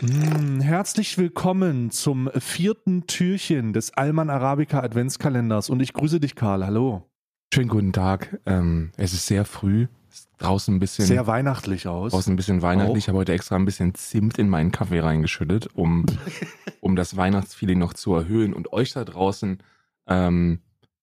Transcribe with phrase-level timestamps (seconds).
[0.00, 6.64] Mm, Herzlich willkommen zum vierten Türchen des Alman Arabica Adventskalenders und ich grüße dich, Karl.
[6.64, 7.10] Hallo.
[7.52, 8.38] Schönen guten Tag.
[8.46, 9.88] Ähm, es ist sehr früh.
[10.08, 12.12] Es ist draußen ein bisschen, Sehr weihnachtlich aus.
[12.12, 12.98] draußen ein bisschen weihnachtlich.
[12.98, 16.06] Ich habe heute extra ein bisschen Zimt in meinen Kaffee reingeschüttet, um,
[16.80, 18.54] um das Weihnachtsfeeling noch zu erhöhen.
[18.54, 19.58] Und euch da draußen,
[20.06, 20.60] ähm,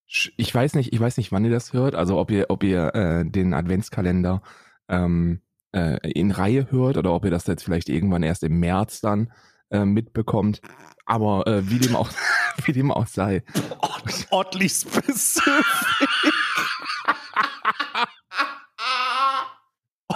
[0.09, 1.95] ich weiß nicht, ich weiß nicht, wann ihr das hört.
[1.95, 4.41] Also ob ihr, ob ihr äh, den Adventskalender
[4.87, 5.41] ähm,
[5.71, 9.31] äh, in Reihe hört oder ob ihr das jetzt vielleicht irgendwann erst im März dann
[9.69, 10.61] äh, mitbekommt.
[11.05, 12.09] Aber äh, wie dem auch,
[12.65, 13.43] wie dem auch sei.
[14.31, 16.08] Oddly specific.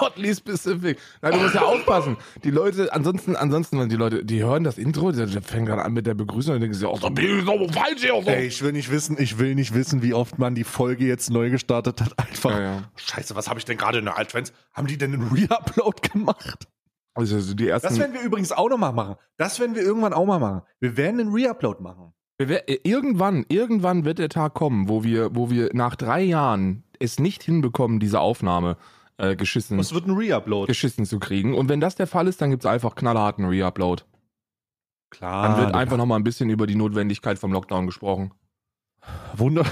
[0.01, 0.97] Oddly specific.
[1.21, 2.17] Nein, du musst ja aufpassen.
[2.43, 5.93] Die Leute, ansonsten, ansonsten, wenn die Leute, die hören das Intro, der fängt gerade an
[5.93, 8.19] mit der Begrüßung und denken sich, oh, da bin ich doch falsch hier.
[8.23, 8.27] So.
[8.29, 11.29] Ey, ich will nicht wissen, ich will nicht wissen, wie oft man die Folge jetzt
[11.29, 12.17] neu gestartet hat.
[12.17, 12.49] Einfach.
[12.51, 12.83] Ja, ja.
[12.95, 14.51] Scheiße, was habe ich denn gerade in der Advents?
[14.73, 16.67] Haben die denn einen Reupload gemacht?
[17.13, 17.87] Also so die ersten.
[17.87, 19.15] Das werden wir übrigens auch noch mal machen.
[19.37, 20.61] Das werden wir irgendwann auch mal machen.
[20.79, 22.13] Wir werden einen Reupload machen.
[22.39, 26.23] Wir wer- äh, irgendwann, irgendwann wird der Tag kommen, wo wir, wo wir nach drei
[26.23, 28.77] Jahren es nicht hinbekommen, diese Aufnahme
[29.23, 30.67] äh, geschissen, Es wird ein Reupload.
[30.67, 31.55] geschissen zu kriegen.
[31.55, 34.03] Und wenn das der Fall ist, dann gibt's einfach knallharten Reupload.
[35.09, 35.47] Klar.
[35.47, 38.33] Dann wird einfach noch mal ein bisschen über die Notwendigkeit vom Lockdown gesprochen.
[39.35, 39.65] Wunder.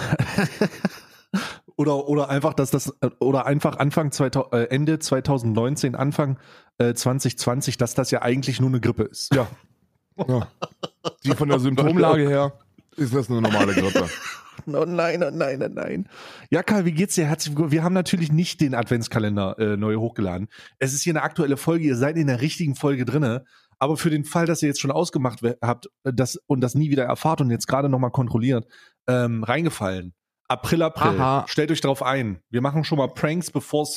[1.75, 6.37] oder, oder einfach, dass das, oder einfach Anfang 2000, äh, Ende 2019, Anfang
[6.77, 9.33] äh, 2020, dass das ja eigentlich nur eine Grippe ist.
[9.33, 9.47] Ja.
[10.27, 10.47] ja.
[11.23, 12.53] Die von der Symptomlage her
[12.95, 14.07] ist das eine normale Grippe.
[14.67, 16.07] Oh nein, oh nein, oh nein.
[16.49, 17.25] Ja, Karl, wie geht's dir?
[17.25, 17.71] Herzlich willkommen.
[17.71, 20.47] Wir haben natürlich nicht den Adventskalender äh, neu hochgeladen.
[20.79, 21.85] Es ist hier eine aktuelle Folge.
[21.85, 23.45] Ihr seid in der richtigen Folge drinne.
[23.79, 26.91] Aber für den Fall, dass ihr jetzt schon ausgemacht habt äh, das, und das nie
[26.91, 28.67] wieder erfahrt und jetzt gerade nochmal kontrolliert,
[29.07, 30.13] ähm, reingefallen.
[30.47, 31.19] April, April.
[31.19, 31.45] Aha.
[31.47, 32.41] Stellt euch drauf ein.
[32.49, 33.49] Wir machen schon mal Pranks,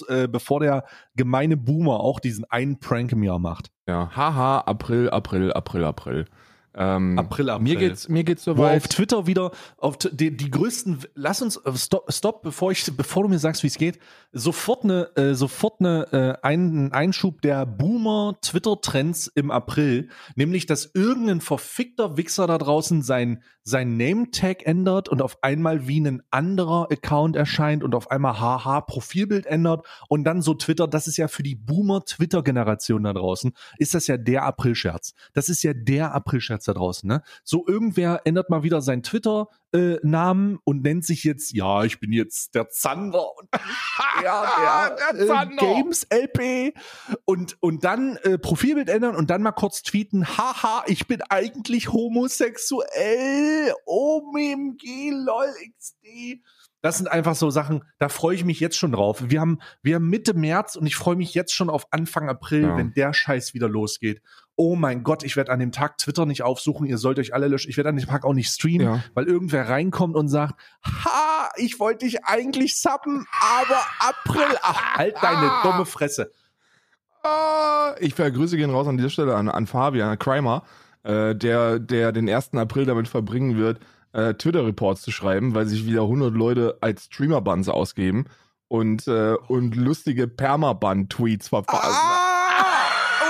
[0.09, 0.85] äh, bevor der
[1.17, 3.73] gemeine Boomer auch diesen einen Prank im Jahr macht.
[3.89, 6.27] Ja, haha, April, April, April, April.
[6.77, 7.63] Ähm, April, April.
[7.63, 8.79] Mir geht's, mir geht's Wo soweit.
[8.79, 13.23] auf Twitter wieder auf die, die größten lass uns äh, stopp, stopp bevor ich bevor
[13.23, 14.01] du mir sagst wie es geht
[14.33, 16.13] sofort eine äh, sofort eine
[16.43, 22.49] äh, ein, ein Einschub der Boomer Twitter Trends im April nämlich dass irgendein verfickter Wichser
[22.49, 27.83] da draußen sein sein Name Tag ändert und auf einmal wie ein anderer Account erscheint
[27.83, 31.57] und auf einmal haha Profilbild ändert und dann so Twitter das ist ja für die
[31.57, 36.15] Boomer Twitter Generation da draußen ist das ja der April Scherz das ist ja der
[36.15, 37.23] April Scherz da draußen ne?
[37.43, 38.83] So irgendwer ändert mal wieder
[39.75, 43.49] seinen Twitter-Namen und nennt sich jetzt, ja, ich bin jetzt der Zander und
[44.23, 45.63] ja, der, Der Zander.
[45.63, 46.75] Äh, Games LP
[47.25, 51.93] und, und dann äh, Profilbild ändern und dann mal kurz tweeten, haha, ich bin eigentlich
[51.93, 56.41] homosexuell, OMG, lol, XD.
[56.85, 59.23] Das sind einfach so Sachen, da freue ich mich jetzt schon drauf.
[59.31, 62.61] Wir haben, wir haben Mitte März und ich freue mich jetzt schon auf Anfang April,
[62.65, 62.77] Ja.
[62.77, 64.21] wenn der Scheiß wieder losgeht.
[64.55, 67.49] Oh mein Gott, ich werde an dem Tag Twitter nicht aufsuchen, ihr sollt euch alle
[67.49, 67.71] löschen.
[67.71, 69.03] Ich werde an dem Tag auch nicht streamen, Ja.
[69.15, 75.17] weil irgendwer reinkommt und sagt, ha, ich wollte dich eigentlich subben, aber April, ach, halt
[75.23, 76.33] deine dumme Fresse.
[77.23, 80.65] Ah, ich vergrüße gehen raus an dieser Stelle an, an Fabian, an Crimer,
[81.03, 82.53] äh, der, der den 1.
[82.55, 83.81] April damit verbringen wird,
[84.15, 88.27] äh, Twitter-Reports zu schreiben, weil sich wieder 100 Leute als Streamer-Buns ausgeben
[88.69, 91.99] und, äh, und lustige Permaban-Tweets verfassen.
[92.01, 92.19] Ah,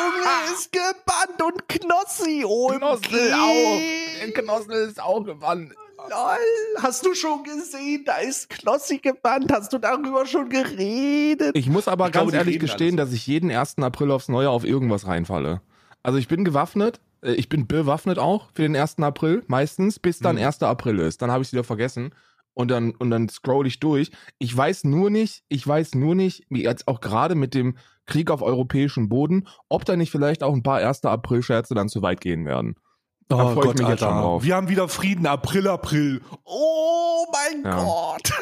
[0.06, 3.80] Unge ist gebannt und Knossi, oh Knossel auch.
[4.20, 5.72] Der Knossel ist auch gewandt.
[5.96, 11.52] Lol, hast du schon gesehen, da ist Knossi gebannt, hast du darüber schon geredet?
[11.56, 13.78] Ich muss aber Ich glaube, ganz die ehrlich gestehen, dass ich jeden 1.
[13.78, 15.62] April aufs Neue auf irgendwas reinfalle.
[16.02, 17.00] Also ich bin gewaffnet,
[17.32, 18.98] ich bin bewaffnet auch für den 1.
[19.00, 20.42] April, meistens, bis dann Mhm.
[20.42, 20.62] 1.
[20.62, 21.22] April ist.
[21.22, 22.14] Dann habe ich es wieder vergessen
[22.52, 24.10] und dann, und dann scroll ich durch.
[24.38, 27.76] Ich weiß nur nicht, ich weiß nur nicht, wie jetzt auch gerade mit dem
[28.06, 31.04] Krieg auf europäischem Boden, ob da nicht vielleicht auch ein paar 1.
[31.04, 32.76] April-Scherze dann zu weit gehen werden.
[33.28, 34.44] Da freu ich mich jetzt schon drauf.
[34.44, 36.20] Wir haben wieder Frieden, April, April.
[36.44, 37.82] Oh mein Ja.
[37.82, 38.32] Gott.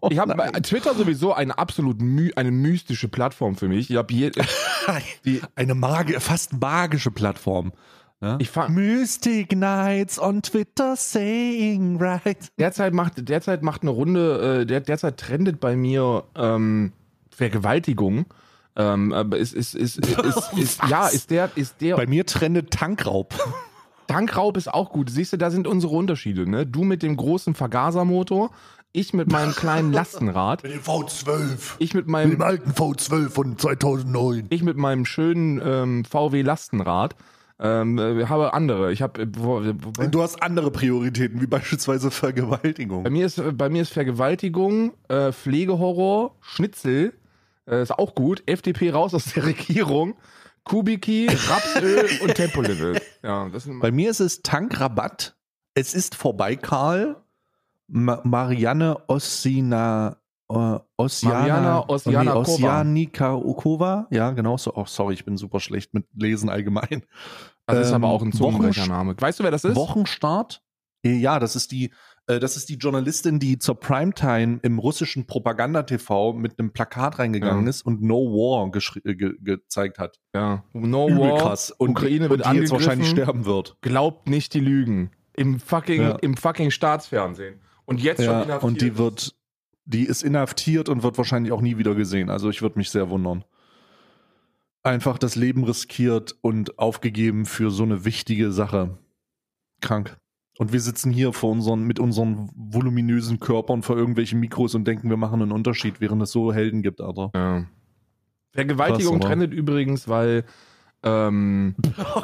[0.00, 0.52] Oh Ich habe nein.
[0.62, 3.90] Twitter sowieso eine absolut my eine mystische Plattform für mich.
[3.90, 4.30] Ich habe je,
[5.24, 7.72] die, Eine magi fast magische Plattform.
[8.20, 8.38] Ne?
[8.40, 12.38] Ich fang- Mystic Nights on Twitter saying right.
[12.58, 16.92] derzeit macht derzeit macht eine Runde, äh, der, derzeit trendet bei mir ähm,
[17.30, 18.26] Vergewaltigung.
[18.76, 22.26] Ähm, aber ist, ist, ist, ist, ist, ist ja, ist der, ist der Bei mir
[22.26, 23.34] trendet Tankraub.
[24.06, 25.10] Tankraub ist auch gut.
[25.10, 26.66] Siehst du, da sind unsere Unterschiede, ne?
[26.66, 28.50] Du mit dem großen Vergasermotor,
[28.92, 31.74] ich mit meinem kleinen Lastenrad, Mit dem V12.
[31.78, 34.46] ich mit meinem, alten V12 von 2009.
[34.50, 37.14] ich mit meinem schönen ähm, VW Lastenrad.
[37.60, 38.92] Ähm, äh, ich habe andere.
[38.92, 39.26] Ich habe.
[39.26, 43.04] Du hast andere Prioritäten, wie beispielsweise Vergewaltigung.
[43.04, 47.14] Bei mir ist, bei mir ist Vergewaltigung, äh, Pflegehorror, Schnitzel,
[47.68, 48.42] äh, ist auch gut.
[48.46, 50.14] FDP raus aus der Regierung.
[50.64, 53.02] Kubiki, Rapsöl und Tempolimit.
[53.22, 55.36] Ja, das sind Bei mir ist es Tankrabatt.
[55.74, 57.16] Es ist vorbei, Karl.
[57.86, 60.16] Ma Marianne Ossina.
[60.50, 62.38] Äh, Ossiana, Mariana Ossiana nee,
[63.10, 64.06] Ossianikova.
[64.10, 64.74] Ja, genau so.
[64.74, 67.04] Oh, sorry, ich bin super schlecht mit Lesen allgemein.
[67.66, 69.14] das ist ähm, aber auch ein Zungenbrechername.
[69.18, 69.76] Weißt du, wer das ist?
[69.76, 70.62] Wochenstart.
[71.06, 71.92] Ja, das ist die,
[72.26, 77.64] äh, das ist die Journalistin, die zur Primetime im russischen Propaganda-TV mit einem Plakat reingegangen
[77.64, 77.70] Ja.
[77.70, 78.70] ist und No War
[79.04, 80.18] äh, ge gezeigt hat.
[80.34, 80.64] Ja.
[80.72, 81.38] No Übel War.
[81.38, 81.70] krass.
[81.70, 83.76] Und, Ukraine wird und die jetzt wahrscheinlich sterben wird.
[83.82, 85.10] Glaubt nicht die Lügen.
[85.34, 86.16] Im fucking, Ja.
[86.22, 87.60] im fucking Staatsfernsehen.
[87.84, 88.62] Und jetzt schon Ja, inhaftiert.
[88.64, 89.34] und die wird,
[89.84, 92.30] die ist inhaftiert und wird wahrscheinlich auch nie wieder gesehen.
[92.30, 93.44] Also ich würde mich sehr wundern.
[94.82, 98.98] Einfach das Leben riskiert und aufgegeben für so eine wichtige Sache.
[99.80, 100.16] Krank.
[100.58, 105.10] Und wir sitzen hier vor unseren, mit unseren voluminösen Körpern vor irgendwelchen Mikros und denken,
[105.10, 107.30] wir machen einen Unterschied, während es so Helden gibt, Alter.
[107.34, 107.66] Ja.
[108.52, 110.44] Vergewaltigung Krass, trennt übrigens, weil
[111.02, 111.74] ähm,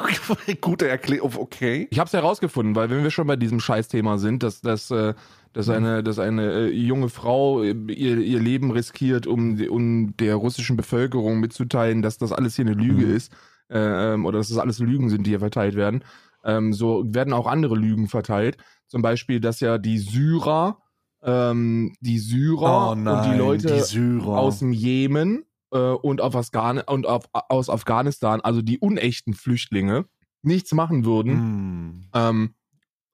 [0.61, 1.87] Gute Erklärung, okay.
[1.91, 5.13] ich habe es herausgefunden, weil wenn wir schon bei diesem Scheißthema sind, dass, dass, äh,
[5.53, 10.35] dass eine, dass eine äh, junge Frau äh, ihr, ihr Leben riskiert, um, um der
[10.35, 13.15] russischen Bevölkerung mitzuteilen, dass das alles hier eine Lüge Mhm.
[13.15, 13.33] ist
[13.69, 16.03] äh, oder dass das alles Lügen sind, die hier verteilt werden.
[16.43, 18.57] Ähm, so werden auch andere Lügen verteilt.
[18.87, 20.79] Zum Beispiel, dass ja die Syrer,
[21.23, 24.37] ähm, die Syrer Oh nein, und die Leute die Syrer.
[24.37, 30.05] aus dem Jemen äh, und, auf Afghan und auf, aus Afghanistan, also die unechten Flüchtlinge,
[30.41, 32.03] nichts machen würden, Hm.
[32.15, 32.55] ähm,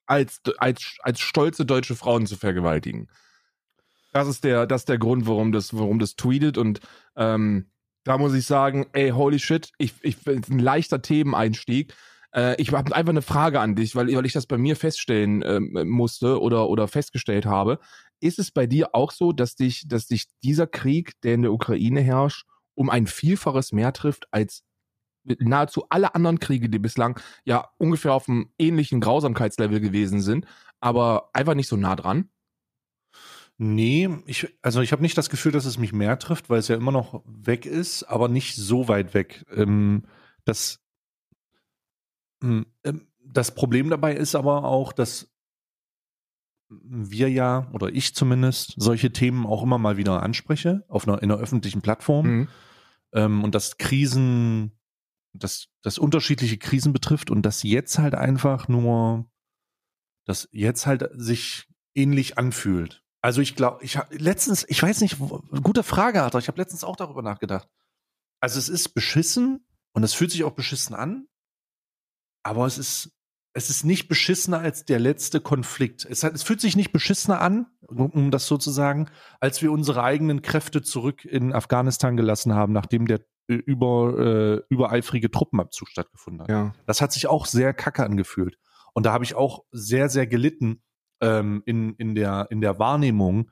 [0.07, 3.07] als, als, als stolze deutsche Frauen zu vergewaltigen.
[4.13, 6.79] Das ist der, das ist der Grund, warum das, warum das tweetet und
[7.15, 7.69] ähm,
[8.07, 11.93] da muss ich sagen, ey, holy shit, ich, ich ein leichter Themeneinstieg.
[12.33, 15.43] Äh, ich habe einfach eine Frage an dich, weil, weil ich das bei mir feststellen
[15.45, 17.79] ähm, musste oder, oder festgestellt habe.
[18.21, 21.51] Ist es bei dir auch so, dass dich, dass dich dieser Krieg, der in der
[21.51, 22.45] Ukraine herrscht,
[22.75, 24.63] um ein Vielfaches mehr trifft als
[25.39, 30.45] nahezu alle anderen Kriege, die bislang ja ungefähr auf einem ähnlichen Grausamkeitslevel gewesen sind,
[30.79, 32.29] aber einfach nicht so nah dran?
[33.59, 36.67] Nee, ich, also ich habe nicht das Gefühl, dass es mich mehr trifft, weil es
[36.67, 39.45] ja immer noch weg ist, aber nicht so weit weg.
[39.51, 40.03] Ähm,
[40.45, 40.79] das,
[42.43, 45.33] ähm, ähm, das Problem dabei ist aber auch, dass
[46.69, 51.31] wir ja, oder ich zumindest, solche Themen auch immer mal wieder anspreche, auf einer, in
[51.31, 52.27] einer öffentlichen Plattform.
[52.27, 52.47] Mhm.
[53.13, 54.76] ähm, und dass Krisen,
[55.37, 59.29] dass das unterschiedliche Krisen betrifft und dass jetzt halt einfach nur,
[60.25, 63.03] dass jetzt halt sich ähnlich anfühlt.
[63.21, 65.17] Also ich glaube, ich habe letztens, ich weiß nicht,
[65.63, 67.67] gute Frage hat ich habe letztens auch darüber nachgedacht.
[68.39, 71.27] Also es ist beschissen und es fühlt sich auch beschissen an,
[72.43, 73.11] aber es ist
[73.57, 76.05] es ist nicht beschissener als der letzte Konflikt.
[76.05, 79.71] Es, hat, es fühlt sich nicht beschissener an, um, das so zu sagen, als wir
[79.71, 83.25] unsere eigenen Kräfte zurück in Afghanistan gelassen haben, nachdem der
[83.55, 86.49] über, äh, übereifrige Truppenabzug stattgefunden hat.
[86.49, 86.75] Ja.
[86.85, 88.57] Das hat sich auch sehr kacke angefühlt.
[88.93, 90.81] Und da habe ich auch sehr, sehr gelitten
[91.21, 93.49] ähm, in, in, der, in der Wahrnehmung,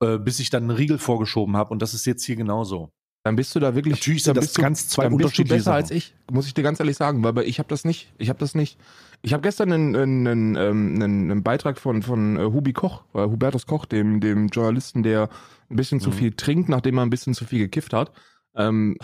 [0.00, 1.70] äh, bis ich dann einen Riegel vorgeschoben habe.
[1.70, 2.92] Und das ist jetzt hier genauso.
[3.26, 5.38] Dann bist du da wirklich Natürlich dann sind das bist du, ganz zwei dann bist
[5.38, 5.76] du besser Sachen.
[5.76, 8.12] als ich, muss ich dir ganz ehrlich sagen, weil ich habe das nicht.
[8.18, 8.78] Ich habe das nicht.
[9.22, 13.02] Ich habe gestern einen, einen, einen, ähm, einen, einen Beitrag von von äh, Hubi Koch,
[13.14, 15.30] äh, Hubertus Koch, dem dem Journalisten, der
[15.70, 16.14] ein bisschen zu Mhm.
[16.14, 18.12] viel trinkt, nachdem er ein bisschen zu viel gekifft hat,
[18.56, 18.96] ähm,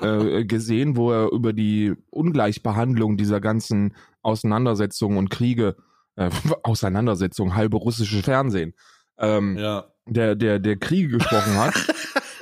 [0.00, 5.76] äh, gesehen, wo er über die Ungleichbehandlung dieser ganzen Auseinandersetzungen und Kriege,
[6.16, 6.30] äh,
[6.62, 8.74] Auseinandersetzungen, halbe russische Fernsehen,
[9.18, 9.86] ähm, Ja.
[10.06, 11.74] der der der Kriege gesprochen hat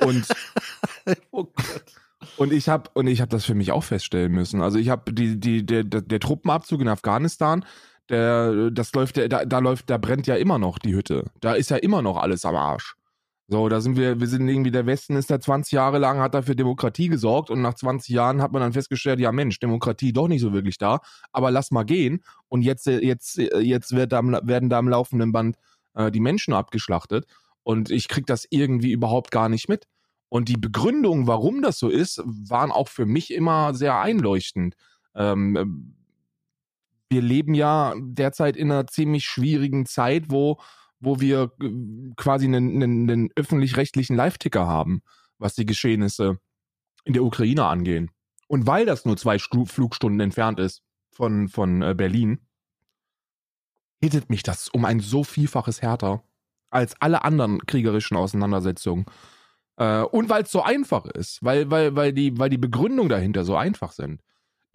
[0.01, 0.25] und
[1.31, 1.47] Oh
[2.37, 4.61] und ich habe und ich habe das für mich auch feststellen müssen.
[4.61, 7.65] Also ich habe die die der, der Truppenabzug in Afghanistan,
[8.09, 11.25] der das läuft da, da läuft da brennt ja immer noch die Hütte.
[11.41, 12.95] Da ist ja immer noch alles am Arsch.
[13.53, 16.33] So, da sind wir wir sind irgendwie der Westen ist da 20 Jahre lang hat
[16.33, 20.11] da für Demokratie gesorgt und nach 20 Jahren hat man dann festgestellt, ja Mensch, Demokratie
[20.11, 24.23] doch nicht so wirklich da, aber lass mal gehen und jetzt jetzt jetzt wird da,
[24.23, 25.57] werden da am laufenden Band
[25.93, 27.27] äh, die Menschen abgeschlachtet
[27.61, 29.85] und ich krieg das irgendwie überhaupt gar nicht mit.
[30.29, 34.73] Und die Begründung, warum das so ist, waren auch für mich immer sehr einleuchtend.
[35.13, 35.95] Ähm, ähm,
[37.07, 40.57] wir leben ja derzeit in einer ziemlich schwierigen Zeit, wo,
[41.03, 41.69] wo wir äh,
[42.15, 45.03] quasi einen, einen, einen öffentlich-rechtlichen Live-Ticker haben,
[45.37, 46.39] was die Geschehnisse
[47.03, 48.11] in der Ukraine angehen.
[48.47, 50.81] Und weil das nur zwei Stu Flugstunden entfernt ist
[51.11, 52.39] von, von äh, Berlin,
[54.01, 56.23] hittet mich das um ein so vielfaches härter
[56.69, 59.05] als alle anderen kriegerischen Auseinandersetzungen.
[59.77, 63.43] Äh, und weil es so einfach ist, weil, weil, weil, die, weil die Begründungen dahinter
[63.43, 64.21] so einfach sind.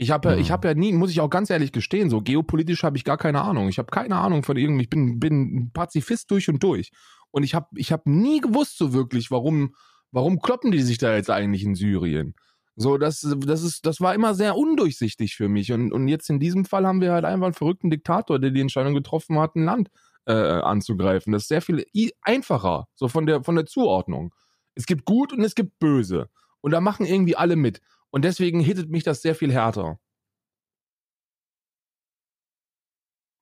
[0.00, 2.84] Ich habe ja, ich habe ja nie, muss ich auch ganz ehrlich gestehen, so geopolitisch
[2.84, 3.68] habe ich gar keine Ahnung.
[3.68, 6.92] Ich habe keine Ahnung von irgendwie, ich bin, bin Pazifist durch und durch.
[7.32, 9.74] Und ich habe ich hab nie gewusst so wirklich, warum,
[10.12, 12.36] warum kloppen die sich da jetzt eigentlich in Syrien?
[12.76, 15.72] So, das, das ist, das war immer sehr undurchsichtig für mich.
[15.72, 18.60] Und, und jetzt in diesem Fall haben wir halt einfach einen verrückten Diktator, der die
[18.60, 19.88] Entscheidung getroffen hat, ein Land
[20.26, 21.32] äh, anzugreifen.
[21.32, 21.84] Das ist sehr viel
[22.22, 24.32] einfacher, so von der, von der Zuordnung.
[24.76, 26.28] Es gibt gut und es gibt böse.
[26.60, 27.80] Und da machen irgendwie alle mit.
[28.10, 29.98] Und deswegen hittet mich das sehr viel härter.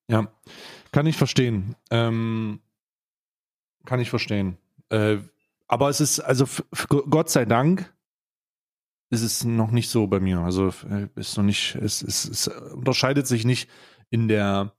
[0.08, 0.32] Ja,
[0.92, 1.74] kann ich verstehen.
[1.90, 2.60] Ähm,
[3.84, 4.56] kann ich verstehen.
[4.88, 5.18] Äh,
[5.68, 6.46] aber es ist, also
[6.88, 7.92] Gott sei Dank,
[9.10, 10.40] ist es noch nicht so bei mir.
[10.40, 13.70] Also äh, ist noch nicht, es, es, es unterscheidet sich nicht
[14.10, 14.72] in der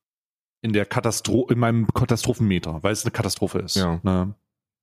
[0.62, 3.75] in der Katastrophe, in meinem Katastrophenmeter, weil es eine Katastrophe ist.
[3.75, 4.00] Ja.
[4.03, 4.34] Ne?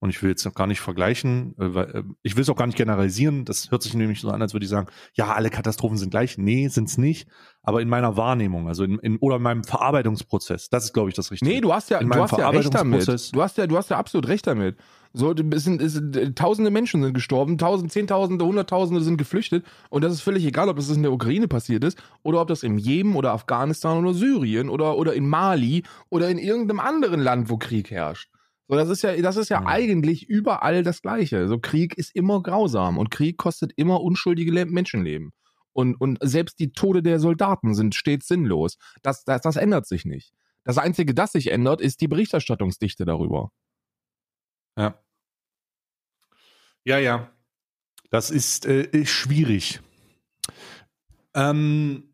[0.05, 2.57] Und ich will jetzt noch gar nicht vergleichen, äh, weil, äh, ich will es auch
[2.57, 3.47] gar nicht generalisieren.
[3.47, 6.37] Das hört sich nämlich so an, als würde ich sagen, ja, alle Katastrophen sind gleich.
[6.37, 7.27] Nee, sind es nicht.
[7.63, 11.15] Aber in meiner Wahrnehmung, also in, in oder in meinem Verarbeitungsprozess, das ist, glaube ich,
[11.15, 11.51] das Richtige.
[11.51, 13.09] Nee, du hast ja, du hast ja recht damit.
[13.09, 14.77] Du hast ja, du hast ja absolut recht damit.
[15.15, 19.65] So, es sind, es sind, tausende Menschen sind gestorben, tausend, zehntausende, hunderttausende sind geflüchtet.
[19.89, 22.63] Und das ist völlig egal, ob das in der Ukraine passiert ist oder ob das
[22.63, 27.49] im Jemen oder Afghanistan oder Syrien oder, oder in Mali oder in irgendeinem anderen Land,
[27.49, 28.29] wo Krieg herrscht.
[28.67, 29.67] So, das ist ja, das ist ja mhm.
[29.67, 31.49] eigentlich überall das Gleiche.
[31.49, 35.33] So, Krieg ist immer grausam und Krieg kostet immer unschuldige Menschenleben.
[35.73, 38.79] Und, und selbst die Tode der Soldaten sind stets sinnlos.
[39.03, 40.33] Das, das, das ändert sich nicht.
[40.63, 43.51] Das Einzige, das sich ändert, ist die Berichterstattungsdichte darüber.
[44.79, 44.99] Ja.
[46.85, 47.31] Ja, ja.
[48.11, 49.81] Das ist, äh, ist schwierig.
[51.35, 52.14] Ähm,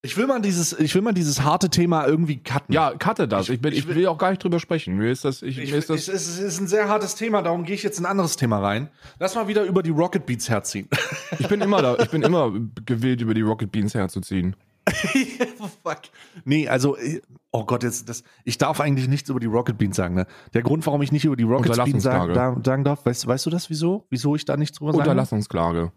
[0.00, 2.72] ich will mal dieses, ich will mal dieses harte Thema irgendwie cutten.
[2.72, 3.48] Ja, cutte das.
[3.48, 4.96] Ich, bin, ich, will, auch gar nicht drüber sprechen.
[4.96, 6.06] Mir ist das, ich, ich, mir ist das.
[6.06, 8.60] Ich, es ist ein sehr hartes Thema, darum gehe ich jetzt in ein anderes Thema
[8.60, 8.90] rein.
[9.18, 10.88] Lass mal wieder über die Rocket Beats herziehen.
[11.40, 12.52] Ich bin immer da, ich bin immer
[12.86, 14.54] gewillt, über die Rocket Beans herzuziehen.
[15.82, 16.02] Fuck.
[16.44, 19.96] Nee, also, äh, oh Gott, jetzt, das, ich darf eigentlich nichts über die Rocket Beans
[19.96, 20.26] sagen, ne?
[20.54, 23.50] Der Grund, warum ich nicht über die Rocket Beans sagen, sagen darf, weißt, weißt du
[23.50, 24.06] das, wieso?
[24.10, 25.02] Wieso ich da nichts drüber sage?
[25.02, 25.92] Unterlassungsklage.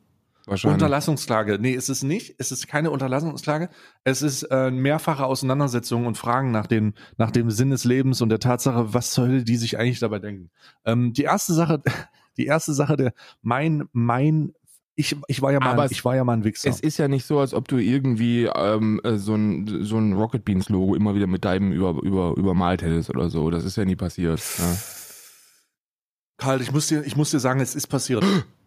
[0.48, 1.60] Unterlassungsklage.
[1.60, 2.36] Nee, es ist nicht.
[2.38, 3.70] Es ist keine Unterlassungsklage.
[4.04, 8.30] Es ist äh, mehrfache Auseinandersetzungen und Fragen nach, den, nach dem Sinn des Lebens und
[8.30, 10.50] der Tatsache, was Hölle die sich eigentlich dabei denken.
[10.86, 11.82] Ähm, die erste Sache,
[12.38, 14.54] die erste Sache, der mein, mein
[14.96, 16.70] ich, ich, war ja mal, ich war ja mal ein Wichser.
[16.70, 20.14] Es ist ja nicht so, als ob du irgendwie ähm, äh, so, ein, so ein
[20.14, 23.50] Rocket Beans Logo immer wieder mit deinem über, über, übermalt hättest oder so.
[23.50, 24.42] Das ist ja nie passiert.
[24.60, 24.78] Ja.
[26.38, 28.24] Karl, ich muss dir, ich muss dir sagen, es ist passiert.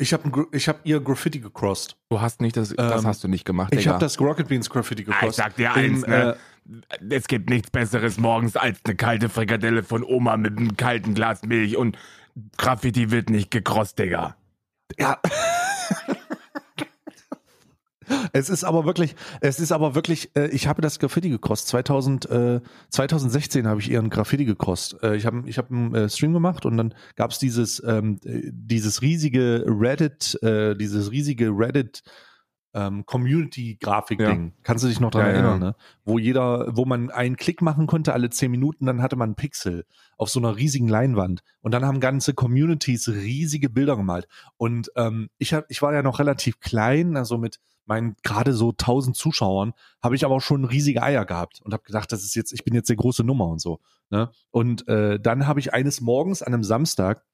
[0.00, 1.94] Ich habe ich hab ihr Graffiti gecrossed.
[2.08, 3.74] Du hast nicht das, das ähm, hast du nicht gemacht.
[3.74, 5.30] Ich habe das Rocket Beans Graffiti gecrossed.
[5.30, 6.36] Ich sag dir eins, Im, ne?
[6.64, 11.12] Äh, es gibt nichts Besseres morgens als eine kalte Frikadelle von Oma mit einem kalten
[11.12, 11.98] Glas Milch und
[12.56, 14.36] Graffiti wird nicht gecrossed, Digga.
[14.98, 15.20] Ja.
[18.32, 21.68] Es ist aber wirklich, es ist aber wirklich, äh, ich habe das Graffiti gekostet.
[21.68, 25.02] 2000, äh, 2016 habe ich ihren Graffiti gekostet.
[25.02, 28.18] Äh, ich habe ich hab einen äh, Stream gemacht und dann gab es dieses, ähm,
[28.22, 32.02] dieses riesige Reddit, äh, dieses riesige Reddit
[32.74, 34.46] ähm, Community-Grafik-Ding.
[34.46, 34.52] Ja.
[34.62, 35.66] Kannst du dich noch daran ja, erinnern, ja.
[35.68, 35.76] ne?
[36.04, 39.36] Wo jeder, wo man einen Klick machen konnte alle zehn Minuten, dann hatte man einen
[39.36, 39.84] Pixel
[40.16, 41.42] auf so einer riesigen Leinwand.
[41.60, 44.28] Und dann haben ganze Communities riesige Bilder gemalt.
[44.56, 48.70] Und ähm, ich hab, ich war ja noch relativ klein, also mit meinen gerade so
[48.70, 52.36] 1000 Zuschauern, habe ich aber auch schon riesige Eier gehabt und habe gedacht, das ist
[52.36, 53.80] jetzt, ich bin jetzt der große Nummer und so.
[54.10, 54.30] Ne?
[54.50, 57.24] Und äh, dann habe ich eines Morgens an einem Samstag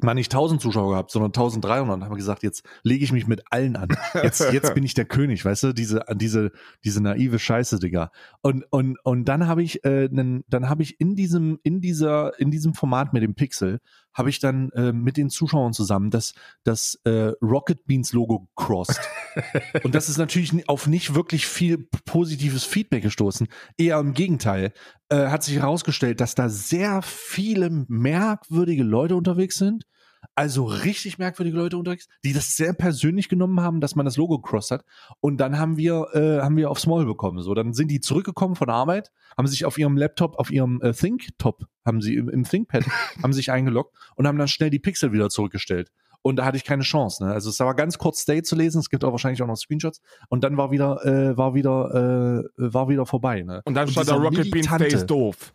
[0.00, 3.42] mal nicht 1000 Zuschauer gehabt, sondern 1300 und habe gesagt, jetzt lege ich mich mit
[3.50, 3.88] allen an.
[4.14, 6.50] Jetzt, jetzt bin ich der König, weißt du, diese, diese,
[6.84, 8.10] diese naive Scheiße, Digga.
[8.40, 12.38] Und, und, und dann habe ich, äh, nen, dann habe ich in diesem, in dieser,
[12.40, 13.80] in diesem Format mit dem Pixel,
[14.14, 19.00] habe ich dann äh, mit den Zuschauern zusammen das, das äh, Rocket Beans Logo crossed.
[19.84, 23.48] und das ist natürlich auf nicht wirklich viel positives Feedback gestoßen.
[23.76, 24.72] Eher im Gegenteil.
[25.08, 29.84] Äh, hat sich herausgestellt, dass da sehr viele merkwürdige Leute unterwegs sind
[30.34, 34.38] also richtig merkwürdige Leute unterwegs, die das sehr persönlich genommen haben, dass man das Logo
[34.38, 34.84] cross hat.
[35.20, 37.42] Und dann haben wir, äh, haben wir aufs Maul bekommen.
[37.42, 40.80] So, dann sind die zurückgekommen von der Arbeit, haben sich auf ihrem Laptop, auf ihrem
[40.80, 42.84] äh, ThinkTop, haben sie im, im ThinkPad,
[43.22, 45.90] haben sich eingeloggt und haben dann schnell die Pixel wieder zurückgestellt.
[46.22, 47.24] Und da hatte ich keine Chance.
[47.24, 47.32] Ne?
[47.32, 48.78] Also es war ganz kurz Stay zu lesen.
[48.78, 50.00] Es gibt auch wahrscheinlich auch noch Screenshots.
[50.28, 53.42] Und dann war wieder, äh, war wieder, äh, war wieder vorbei.
[53.42, 53.60] Ne?
[53.64, 55.52] Und dann stand da Rocket Bean Stays doof.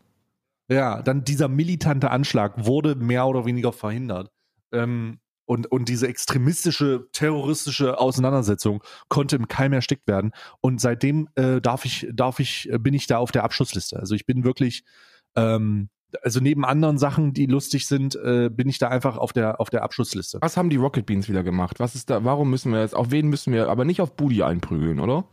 [0.69, 4.29] Ja, dann dieser militante Anschlag wurde mehr oder weniger verhindert.
[4.71, 10.31] Ähm, und, und diese extremistische, terroristische Auseinandersetzung konnte im Keim erstickt werden.
[10.59, 13.97] Und seitdem äh, darf ich, darf ich, bin ich da auf der Abschlussliste.
[13.97, 14.83] Also ich bin wirklich,
[15.35, 15.89] ähm,
[16.21, 19.69] also neben anderen Sachen, die lustig sind, äh, bin ich da einfach auf der auf
[19.69, 20.39] der Abschlussliste.
[20.41, 21.79] Was haben die Rocket Beans wieder gemacht?
[21.79, 24.43] Was ist da, warum müssen wir jetzt, auf wen müssen wir, aber nicht auf Booty
[24.43, 25.29] einprügeln, oder?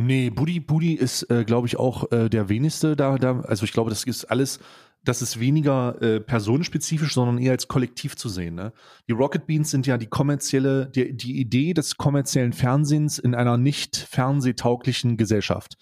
[0.00, 3.40] Nee, Budi, Budi ist, äh, glaube ich, auch äh, der wenigste da, da.
[3.40, 4.60] Also ich glaube, das ist alles,
[5.02, 8.54] das ist weniger äh, personenspezifisch, sondern eher als Kollektiv zu sehen.
[8.54, 8.72] Ne?
[9.08, 13.56] Die Rocket Beans sind ja die kommerzielle, die, die Idee des kommerziellen Fernsehens in einer
[13.56, 15.76] nicht fernsehtauglichen Gesellschaft.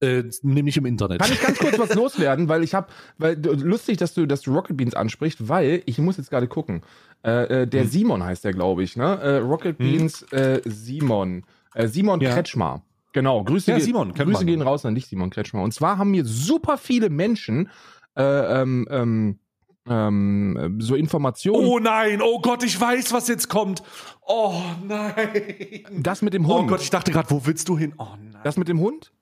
[0.00, 1.20] Äh, nämlich im Internet.
[1.20, 4.52] Kann ich ganz kurz was loswerden, weil ich habe, weil lustig, dass du, dass du
[4.52, 6.80] Rocket Beans ansprichst, weil ich muss jetzt gerade gucken.
[7.22, 7.88] Äh, äh, der hm.
[7.88, 9.20] Simon heißt der, glaube ich, ne?
[9.20, 9.86] Äh, Rocket hm.
[9.86, 10.60] Beans hm.
[10.64, 11.44] Simon.
[11.86, 12.32] Simon ja.
[12.32, 12.82] Kretschmar.
[13.12, 15.62] Genau, Grüße, ja, Simon, Grüße gehen raus an dich, Simon Kretschmer.
[15.62, 17.68] Und zwar haben mir super viele Menschen
[18.16, 19.38] äh, ähm, ähm,
[19.88, 21.66] ähm, so Informationen.
[21.66, 23.82] Oh nein, oh Gott, ich weiß, was jetzt kommt.
[24.26, 25.84] Oh nein.
[25.98, 26.64] Das mit dem Hund.
[26.64, 27.94] Oh Gott, ich dachte gerade, wo willst du hin?
[27.98, 28.40] Oh nein.
[28.44, 29.12] Das mit dem Hund?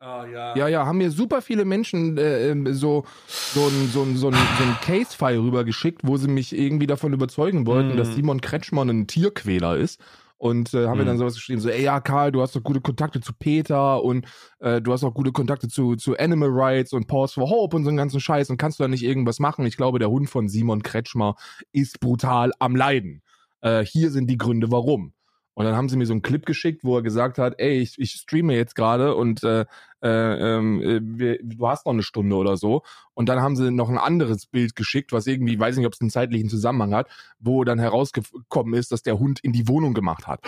[0.00, 0.56] Ah, ja.
[0.56, 4.28] Ja, ja, haben mir super viele Menschen äh, ähm, so, so ein, so ein, so
[4.28, 7.96] ein, so ein Case-File rübergeschickt, wo sie mich irgendwie davon überzeugen wollten, mm.
[7.96, 10.00] dass Simon Kretschmann ein Tierquäler ist
[10.42, 10.98] und äh, haben mhm.
[10.98, 14.02] mir dann sowas geschrieben, so, ey, ja, Karl, du hast doch gute Kontakte zu Peter
[14.02, 14.26] und
[14.58, 17.84] äh, du hast auch gute Kontakte zu, zu Animal Rights und Pause for Hope und
[17.84, 19.64] so einen ganzen Scheiß und kannst du da nicht irgendwas machen?
[19.66, 21.36] Ich glaube, der Hund von Simon Kretschmer
[21.70, 23.22] ist brutal am Leiden.
[23.60, 25.12] Äh, hier sind die Gründe, warum.
[25.54, 27.98] Und dann haben sie mir so einen Clip geschickt, wo er gesagt hat, ey, ich,
[27.98, 29.66] ich streame jetzt gerade und äh,
[30.02, 32.82] äh, ähm, äh, wir, du hast noch eine Stunde oder so.
[33.14, 36.00] Und dann haben sie noch ein anderes Bild geschickt, was irgendwie, weiß nicht, ob es
[36.00, 40.26] einen zeitlichen Zusammenhang hat, wo dann herausgekommen ist, dass der Hund in die Wohnung gemacht
[40.26, 40.40] hat.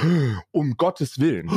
[0.51, 1.49] Um Gottes Willen.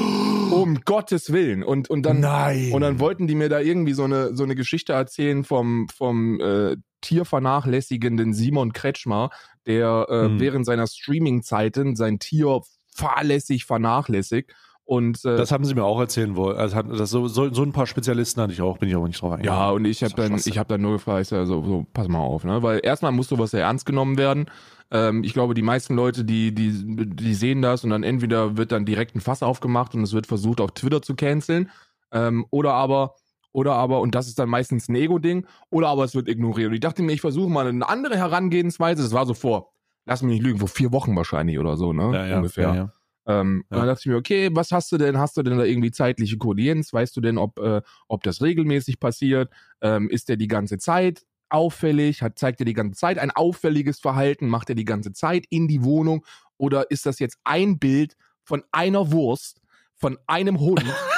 [0.52, 1.64] Um Gottes Willen.
[1.64, 2.72] Und, und dann, Nein.
[2.72, 6.40] und dann wollten die mir da irgendwie so eine, so eine Geschichte erzählen vom, vom
[6.40, 9.30] äh, tiervernachlässigenden Simon Kretschmer,
[9.66, 10.40] der äh, hm.
[10.40, 12.62] während seiner Streaming-Zeiten sein Tier
[12.98, 14.54] fahrlässig vernachlässigt.
[14.88, 16.56] Und, äh, das haben sie mir auch erzählen wollen.
[16.58, 19.22] Also das, so, so, so ein paar Spezialisten hatte ich auch, bin ich aber nicht
[19.22, 19.60] drauf eingegangen.
[19.60, 22.46] Ja, und ich habe dann, ich habe dann nur gefragt, also, so, pass mal auf,
[22.46, 22.64] ne?
[22.64, 24.50] Weil erstmal muss sowas sehr ernst genommen werden.
[24.90, 28.72] Ähm, ich glaube, die meisten Leute, die, die, die sehen das und dann entweder wird
[28.72, 31.70] dann direkt ein Fass aufgemacht und es wird versucht, auf Twitter zu canceln.
[32.14, 33.16] Ähm, oder aber,
[33.52, 36.70] oder aber, und das ist dann meistens ein Ego-Ding, oder aber es wird ignoriert.
[36.70, 39.04] Und ich dachte mir, ich versuche mal eine andere Herangehensweise.
[39.04, 39.74] Das war so vor
[40.08, 42.12] lass mich nicht lügen, vor vier Wochen wahrscheinlich oder so, ne?
[42.14, 42.74] Ja, ja, Ungefähr.
[42.74, 42.94] Ja.
[43.28, 43.76] Ähm, ja.
[43.76, 45.18] Und dann dachte ich mir, okay, was hast du denn?
[45.18, 46.94] Hast du denn da irgendwie zeitliche Koordinenz?
[46.94, 49.52] Weißt du denn, ob, äh, ob das regelmäßig passiert?
[49.82, 52.22] Ähm, ist der die ganze Zeit auffällig?
[52.22, 54.48] Hat, zeigt er die ganze Zeit ein auffälliges Verhalten?
[54.48, 56.26] Macht er die ganze Zeit in die Wohnung?
[56.58, 59.62] Oder ist das jetzt ein Bild von einer Wurst,
[59.96, 60.84] von einem Hund?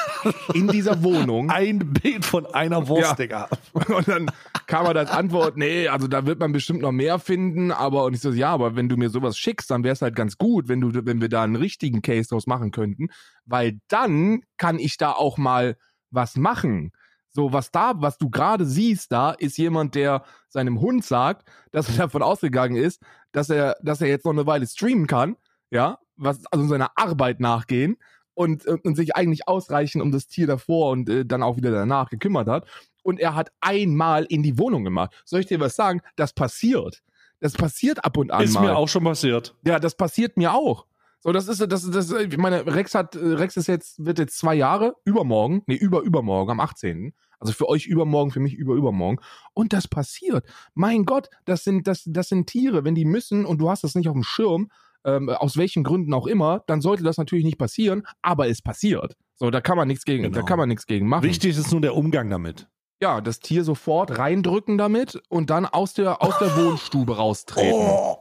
[0.54, 1.50] in dieser Wohnung.
[1.50, 3.16] Ein Bild von einer Wurst, ja.
[3.16, 3.50] Digga.
[3.74, 4.32] Und dann
[4.68, 8.14] kam er als Antwort, nee, also da wird man bestimmt noch mehr finden, aber und
[8.14, 10.68] ich so, ja, aber wenn du mir sowas schickst, dann wäre es halt ganz gut,
[10.68, 13.08] wenn du, wenn wir da einen richtigen Case draus machen könnten,
[13.46, 15.78] weil dann kann ich da auch mal
[16.12, 16.92] was machen.
[17.32, 21.88] So, was da, was du gerade siehst, da ist jemand, der seinem Hund sagt, dass
[21.90, 23.02] er davon ausgegangen ist,
[23.32, 25.36] dass er, dass er jetzt noch eine Weile streamen kann,
[25.70, 27.98] ja, was, also seiner Arbeit nachgehen
[28.40, 31.72] und, und, und sich eigentlich ausreichend um das Tier davor und äh, dann auch wieder
[31.72, 32.66] danach gekümmert hat.
[33.04, 35.12] Und er hat einmal in die Wohnung gemacht.
[35.26, 36.00] Soll ich dir was sagen?
[36.16, 37.04] Das passiert.
[37.42, 38.62] Das passiert ab und an ist mal.
[38.62, 39.56] Mir auch schon passiert.
[39.66, 40.86] Ja, das passiert mir auch.
[41.20, 44.56] So, das ist, das, das, ich meine, Rex hat, Rex ist jetzt, wird jetzt zwei
[44.56, 47.14] Jahre, übermorgen, nee, über, übermorgen, am 18.
[47.40, 49.20] Also für euch übermorgen, für mich über, übermorgen.
[49.54, 50.46] Und das passiert.
[50.76, 53.96] Mein Gott, das sind, das, das sind Tiere, wenn die müssen und du hast das
[53.96, 54.70] nicht auf dem Schirm,
[55.06, 59.16] ähm, aus welchen Gründen auch immer, dann sollte das natürlich nicht passieren, aber es passiert.
[59.36, 60.36] So, da kann man nichts gegen, genau.
[60.36, 61.24] da kann man nichts gegen machen.
[61.24, 62.68] Wichtig ist nur der Umgang damit.
[63.02, 67.74] Ja, das Tier sofort reindrücken damit und dann aus der, aus der Wohnstube raustreten.
[67.74, 68.18] Oh.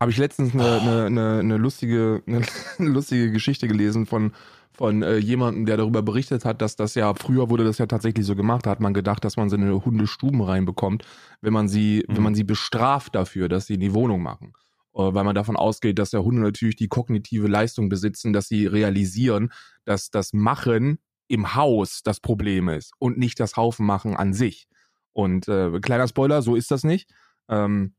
[0.00, 2.44] Habe ich letztens eine, eine, eine, eine lustige, eine,
[2.78, 4.32] lustige Geschichte gelesen von
[4.76, 8.26] von äh, jemandem, der darüber berichtet hat, dass das ja, früher wurde das ja tatsächlich
[8.26, 11.04] so gemacht, da hat man gedacht, dass man so eine Hundestuben reinbekommt,
[11.40, 12.16] wenn man sie, mhm.
[12.16, 14.52] wenn man sie bestraft dafür, dass sie in die Wohnung machen.
[14.94, 18.66] Äh, weil man davon ausgeht, dass der Hunde natürlich die kognitive Leistung besitzen, dass sie
[18.66, 19.52] realisieren,
[19.84, 24.66] dass das Machen im Haus das Problem ist und nicht das Haufenmachen an sich.
[25.12, 27.10] Und äh, kleiner Spoiler, so ist das nicht.
[27.48, 27.94] Ähm,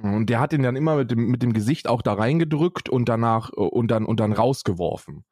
[0.00, 3.08] und der hat ihn dann immer mit dem, mit dem Gesicht auch da reingedrückt und
[3.08, 5.24] danach äh, und dann und dann rausgeworfen.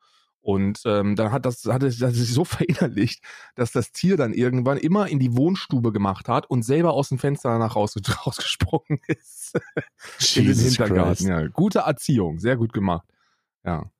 [0.47, 3.21] Und ähm, dann hat das, hat es das sich so verinnerlicht,
[3.57, 7.19] dass das Tier dann irgendwann immer in die Wohnstube gemacht hat und selber aus dem
[7.19, 9.59] Fenster danach raus, rausgesprungen ist.
[10.37, 11.27] in den Hintergarten.
[11.27, 13.09] Ja, gute Erziehung, sehr gut gemacht.
[13.65, 13.91] Ja.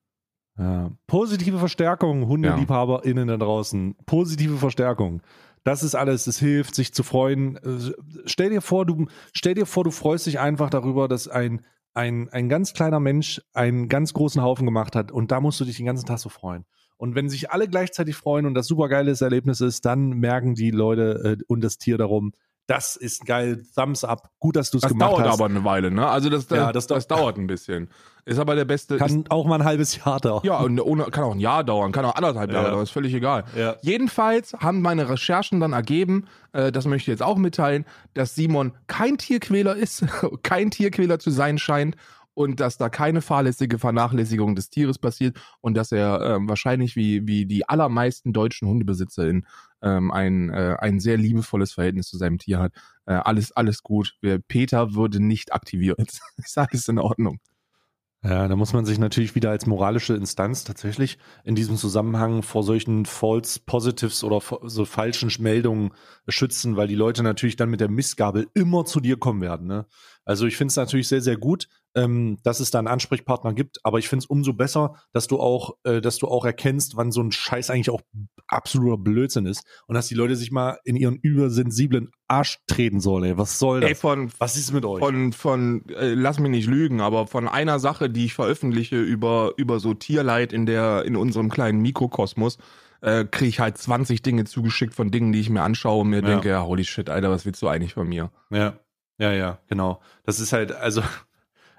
[0.57, 0.89] ja.
[1.05, 3.97] Positive Verstärkung, HundeliebhaberInnen da draußen.
[4.05, 5.21] Positive Verstärkung.
[5.65, 7.57] Das ist alles, es hilft, sich zu freuen.
[7.57, 7.91] Äh,
[8.23, 11.65] stell dir vor, du, stell dir vor, du freust dich einfach darüber, dass ein
[11.97, 15.65] ein, ein ganz kleiner Mensch einen ganz großen Haufen gemacht hat und da musst du
[15.65, 16.65] dich den ganzen Tag so freuen.
[16.95, 21.37] Und wenn sich alle gleichzeitig freuen und das supergeiles Erlebnis ist, dann merken die Leute
[21.39, 22.33] äh, und das Tier darum,
[22.67, 25.33] das ist geil, Thumbs up, gut, dass du es Das gemacht dauert hast.
[25.33, 26.07] aber eine Weile, ne?
[26.07, 27.89] Also das, Ja, das, das das, dau- dauert ein bisschen.
[28.25, 28.97] Ist aber der beste.
[28.97, 30.41] Kann auch mal ein halbes Jahr dauern.
[30.43, 32.71] Ja, und ohne, kann auch ein Jahr dauern, kann auch anderthalb Jahre Ja.
[32.71, 33.45] dauern, ist völlig egal.
[33.55, 33.77] Ja.
[33.81, 38.73] Jedenfalls haben meine Recherchen dann ergeben, äh, das möchte ich jetzt auch mitteilen, dass Simon
[38.87, 40.03] kein Tierquäler ist,
[40.43, 41.95] kein Tierquäler zu sein scheint
[42.37, 47.25] und dass da keine fahrlässige Vernachlässigung des Tieres passiert und dass er ähm, wahrscheinlich wie,
[47.25, 49.47] wie die allermeisten deutschen HundebesitzerInnen
[49.81, 52.73] ähm, ein, äh, ein sehr liebevolles Verhältnis zu seinem Tier hat.
[53.07, 54.19] Äh, alles, alles gut.
[54.47, 55.97] Peter würde nicht aktiviert.
[56.37, 57.39] ist alles in Ordnung.
[58.23, 62.63] Ja, da muss man sich natürlich wieder als moralische Instanz tatsächlich in diesem Zusammenhang vor
[62.63, 65.91] solchen False Positives oder so falschen Meldungen
[66.27, 69.67] schützen, weil die Leute natürlich dann mit der Mistgabel immer zu dir kommen werden.
[69.67, 69.85] Ne?
[70.25, 73.79] Also ich finde es natürlich sehr, sehr gut, ähm, dass es da einen Ansprechpartner gibt,
[73.83, 77.11] aber ich finde es umso besser, dass du auch, äh, dass du auch erkennst, wann
[77.11, 78.01] so ein Scheiß eigentlich auch
[78.47, 83.23] absoluter Blödsinn ist und dass die Leute sich mal in ihren übersensiblen Arsch treten sollen.
[83.23, 83.37] Ey.
[83.37, 83.89] Was soll das?
[83.89, 84.99] Ey, von, Was ist mit euch?
[85.03, 89.53] von, von äh, lass mich nicht lügen, aber von einer Sache, die ich veröffentliche über,
[89.57, 92.57] über so Tierleid in der, in unserem kleinen Mikrokosmos,
[93.01, 96.21] äh, kriege ich halt 20 Dinge zugeschickt von Dingen, die ich mir anschaue und mir
[96.21, 96.29] Ja.
[96.29, 98.31] denke, ja, holy shit, Alter, was willst du eigentlich von mir?
[98.49, 98.79] Ja,
[99.19, 99.99] ja, ja, genau.
[100.25, 101.01] Das ist halt, also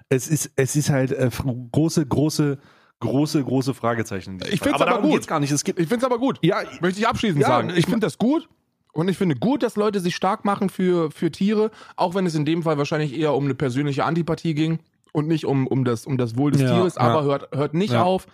[0.09, 1.29] es ist, es ist halt äh,
[1.71, 2.57] große, große,
[2.99, 4.39] große, große Fragezeichen.
[4.49, 4.69] Ich Fall.
[4.69, 5.13] find's aber darum gut.
[5.13, 5.51] geht's gar nicht.
[5.51, 6.39] Es gibt, Ich find's aber gut.
[6.41, 7.71] ja, Möchte ich abschließend Ja, sagen.
[7.75, 8.49] ich finde das gut.
[8.91, 12.33] Und ich finde gut, dass Leute sich stark machen für, für Tiere, auch wenn es
[12.33, 14.79] in dem Fall wahrscheinlich eher um eine persönliche Antipathie ging
[15.13, 16.97] und nicht um, um, das, um das Wohl des Ja, Tieres.
[16.97, 17.23] Aber ja.
[17.25, 18.03] hört, hört nicht Ja.
[18.03, 18.25] auf,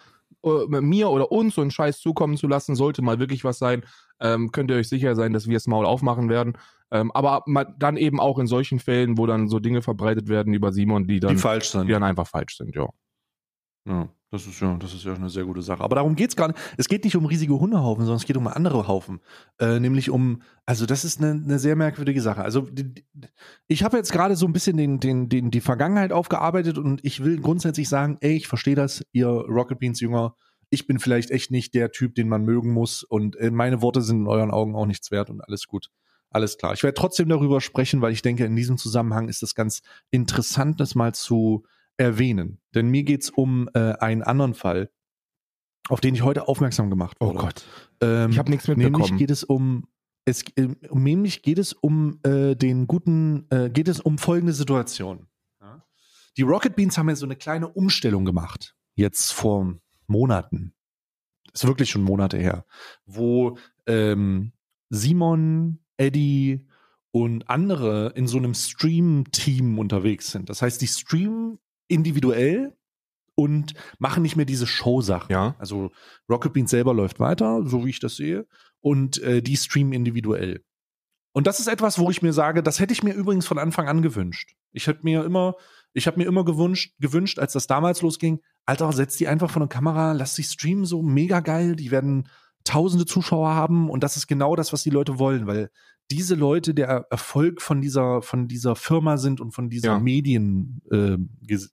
[0.45, 2.75] äh, mir oder uns so einen Scheiß zukommen zu lassen.
[2.75, 3.83] Sollte mal wirklich was sein,
[4.21, 6.53] ähm, könnt ihr euch sicher sein, dass wir das Maul aufmachen werden.
[6.91, 7.43] Ähm, aber
[7.77, 11.19] dann eben auch in solchen Fällen, wo dann so Dinge verbreitet werden über Simon, die
[11.19, 11.87] dann, die falsch sind.
[11.87, 12.87] die dann einfach falsch sind, ja.
[13.87, 15.83] Ja, das ist ja, das ist ja eine sehr gute Sache.
[15.83, 16.59] Aber darum geht's gar nicht.
[16.77, 19.21] Es geht nicht um riesige Hundehaufen, sondern es geht um andere Haufen.
[19.59, 22.41] Äh, nämlich um, also das ist eine, eine sehr merkwürdige Sache.
[22.41, 23.05] Also die, die,
[23.67, 27.23] ich habe jetzt gerade so ein bisschen den, den, den, die Vergangenheit aufgearbeitet und ich
[27.23, 30.35] will grundsätzlich sagen, ey, ich verstehe das, ihr Rocket Beans Jünger.
[30.71, 34.01] Ich bin vielleicht echt nicht der Typ, den man mögen muss und äh, meine Worte
[34.01, 35.91] sind in euren Augen auch nichts wert und alles gut.
[36.35, 36.73] Alles klar.
[36.73, 40.81] Ich werde trotzdem darüber sprechen, weil ich denke, in diesem Zusammenhang ist es ganz interessant,
[40.81, 41.63] das mal zu
[41.95, 42.59] erwähnen.
[42.73, 44.89] Denn mir geht's um äh, einen anderen Fall,
[45.87, 47.37] auf den ich heute aufmerksam gemacht Oh wurde.
[47.37, 47.65] Gott.
[48.01, 49.17] Ähm, Ich habe nichts nämlich mitbekommen.
[49.17, 49.87] geht es um
[50.25, 55.27] es ähm, nämlich geht es um äh, den guten äh, geht es um folgende Situation.
[55.61, 55.85] Ja?
[56.35, 59.75] Die Rocket Beans haben ja so eine kleine Umstellung gemacht jetzt vor
[60.07, 60.73] Monaten.
[61.53, 62.65] Ist wirklich schon Monate her,
[63.05, 64.51] wo ähm,
[64.89, 66.67] Simon, Eddie
[67.11, 70.49] und andere in so einem Stream-Team unterwegs sind.
[70.49, 72.75] Das heißt, die streamen individuell
[73.35, 75.31] und machen nicht mehr diese Show-Sachen.
[75.31, 75.55] Ja.
[75.59, 75.91] Also
[76.29, 78.47] Rocket Beans selber läuft weiter, so wie ich das sehe,
[78.81, 80.63] und äh, die streamen individuell.
[81.33, 83.89] Und das ist etwas, wo ich mir sage, das hätte ich mir übrigens von Anfang
[83.89, 84.55] an gewünscht.
[84.71, 85.55] Ich hätte mir immer,
[85.93, 89.61] ich habe mir immer gewünscht, gewünscht, als das damals losging, Alter, setz die einfach vor
[89.61, 92.29] eine Kamera, lass sie streamen, so mega geil, die werden
[92.65, 95.69] tausende Zuschauer haben und das ist genau das, was die Leute wollen, weil
[96.11, 99.99] diese Leute der Erfolg von dieser, von dieser Firma sind und von dieser Ja.
[99.99, 101.17] Medien äh,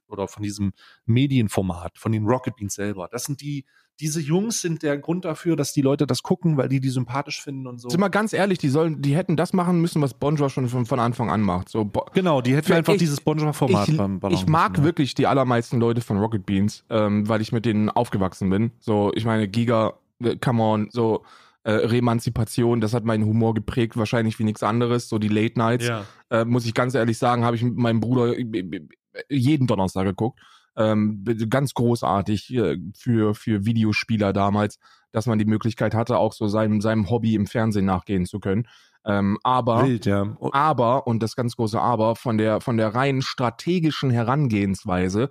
[0.08, 0.72] oder von diesem
[1.04, 3.08] Medienformat, von den Rocket Beans selber.
[3.12, 3.66] Das sind die,
[4.00, 7.42] diese Jungs sind der Grund dafür, dass die Leute das gucken, weil die die sympathisch
[7.42, 7.90] finden und so.
[7.90, 10.86] Sind wir ganz ehrlich, die sollen, die hätten das machen müssen, was Bonjour schon von,
[10.86, 11.68] von Anfang an macht.
[11.68, 14.86] So, Genau, die hätten einfach ich- dieses Bonjour-Format ich, beim Ballon ich mag müssen, ja.
[14.88, 18.72] wirklich die allermeisten Leute von Rocket Beans, ähm, weil ich mit denen aufgewachsen bin.
[18.80, 19.92] So, ich meine, Giga,
[20.40, 21.24] come on, so
[21.64, 25.08] äh, Remanzipation, das hat meinen Humor geprägt, wahrscheinlich wie nichts anderes.
[25.08, 26.04] So die Late Nights, Ja.
[26.30, 28.80] äh, muss ich ganz ehrlich sagen, habe ich mit meinem Bruder äh,
[29.28, 30.40] jeden Donnerstag geguckt.
[30.74, 34.78] Ähm, ganz großartig äh, für, für Videospieler damals,
[35.12, 38.66] dass man die Möglichkeit hatte, auch so seinem, seinem Hobby im Fernsehen nachgehen zu können.
[39.04, 40.34] Ähm, aber Wild, ja.
[40.38, 45.28] Oh, aber, und das ganz große Aber, von der, von der rein strategischen Herangehensweise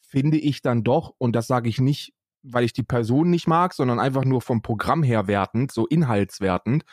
[0.00, 2.12] finde ich dann doch, und das sage ich nicht,
[2.44, 6.84] weil ich die Person nicht mag, sondern einfach nur vom Programm her wertend, so inhaltswertend,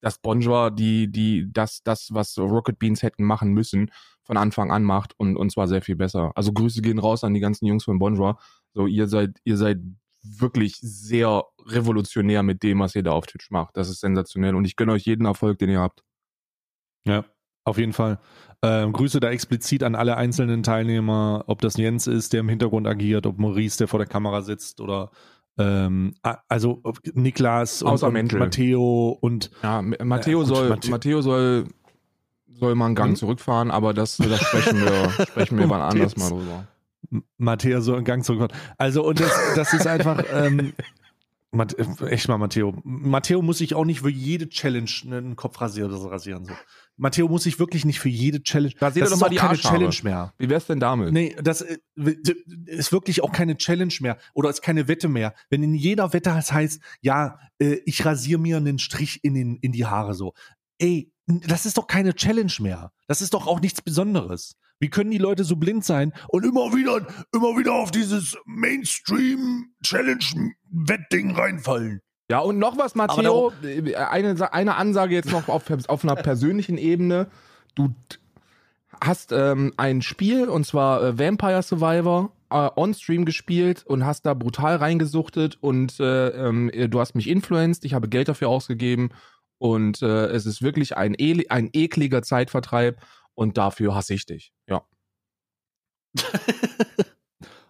[0.00, 3.90] dass Bonjour die, die, das, das, was Rocket Beans hätten machen müssen,
[4.24, 6.32] von Anfang an macht und, und zwar sehr viel besser.
[6.34, 8.38] Also Grüße gehen raus an die ganzen Jungs von Bonjour.
[8.74, 9.78] So, ihr seid, ihr seid
[10.22, 13.76] wirklich sehr revolutionär mit dem, was ihr da auf Twitch macht.
[13.76, 16.02] Das ist sensationell und ich gönne euch jeden Erfolg, den ihr habt.
[17.06, 17.24] Ja,
[17.66, 18.18] auf jeden Fall.
[18.62, 22.86] Ähm, Grüße da explizit an alle einzelnen Teilnehmer, ob das Jens ist, der im Hintergrund
[22.86, 25.10] agiert, ob Maurice, der vor der Kamera sitzt oder
[25.58, 26.14] ähm,
[26.48, 26.82] also
[27.14, 28.32] Niklas und, und.
[28.32, 31.66] Matteo und Ja, M- Matteo gut, soll, Matteo soll,
[32.48, 33.16] soll mal einen Gang Hm?
[33.16, 36.66] zurückfahren, aber das, das sprechen wir, sprechen wir wann anders mal drüber.
[37.38, 38.50] Matteo so in Gang zurück.
[38.78, 40.72] Also und das, das ist einfach, ähm,
[41.52, 42.74] Mat- äh, Echt mal, Matteo.
[42.84, 46.44] Matteo muss sich auch nicht für jede Challenge einen Kopf rasieren oder so rasieren.
[46.44, 46.52] So.
[46.96, 48.74] Matteo muss sich wirklich nicht für jede Challenge.
[48.80, 49.74] Rasier das doch ist mal auch die keine Arschhaare.
[49.76, 50.34] Challenge mehr.
[50.38, 51.12] Wie wär's denn damit?
[51.12, 51.78] Nee, das äh,
[52.66, 55.34] ist wirklich auch keine Challenge mehr oder ist keine Wette mehr.
[55.50, 59.56] Wenn in jeder Wette es heißt, ja, äh, ich rasiere mir einen Strich in, den,
[59.56, 60.32] in die Haare so.
[60.78, 62.92] Ey, das ist doch keine Challenge mehr.
[63.06, 64.56] Das ist doch auch nichts Besonderes.
[64.78, 71.34] Wie können die Leute so blind sein und immer wieder, immer wieder auf dieses Mainstream-Challenge-Wettding
[71.34, 72.00] reinfallen?
[72.28, 73.52] Ja, und noch was, Matteo.
[73.96, 77.28] Eine, Sa- eine Ansage jetzt noch auf, auf einer persönlichen Ebene.
[77.74, 77.94] Du
[79.02, 84.34] hast ähm, ein Spiel, und zwar äh, Vampire Survivor, äh, on-stream gespielt und hast da
[84.34, 89.10] brutal reingesuchtet und äh, ähm, du hast mich influenced, ich habe Geld dafür ausgegeben
[89.58, 92.98] und äh, es ist wirklich ein, e ein ekliger Zeitvertreib
[93.36, 94.52] und dafür hasse ich dich.
[94.68, 94.82] Ja.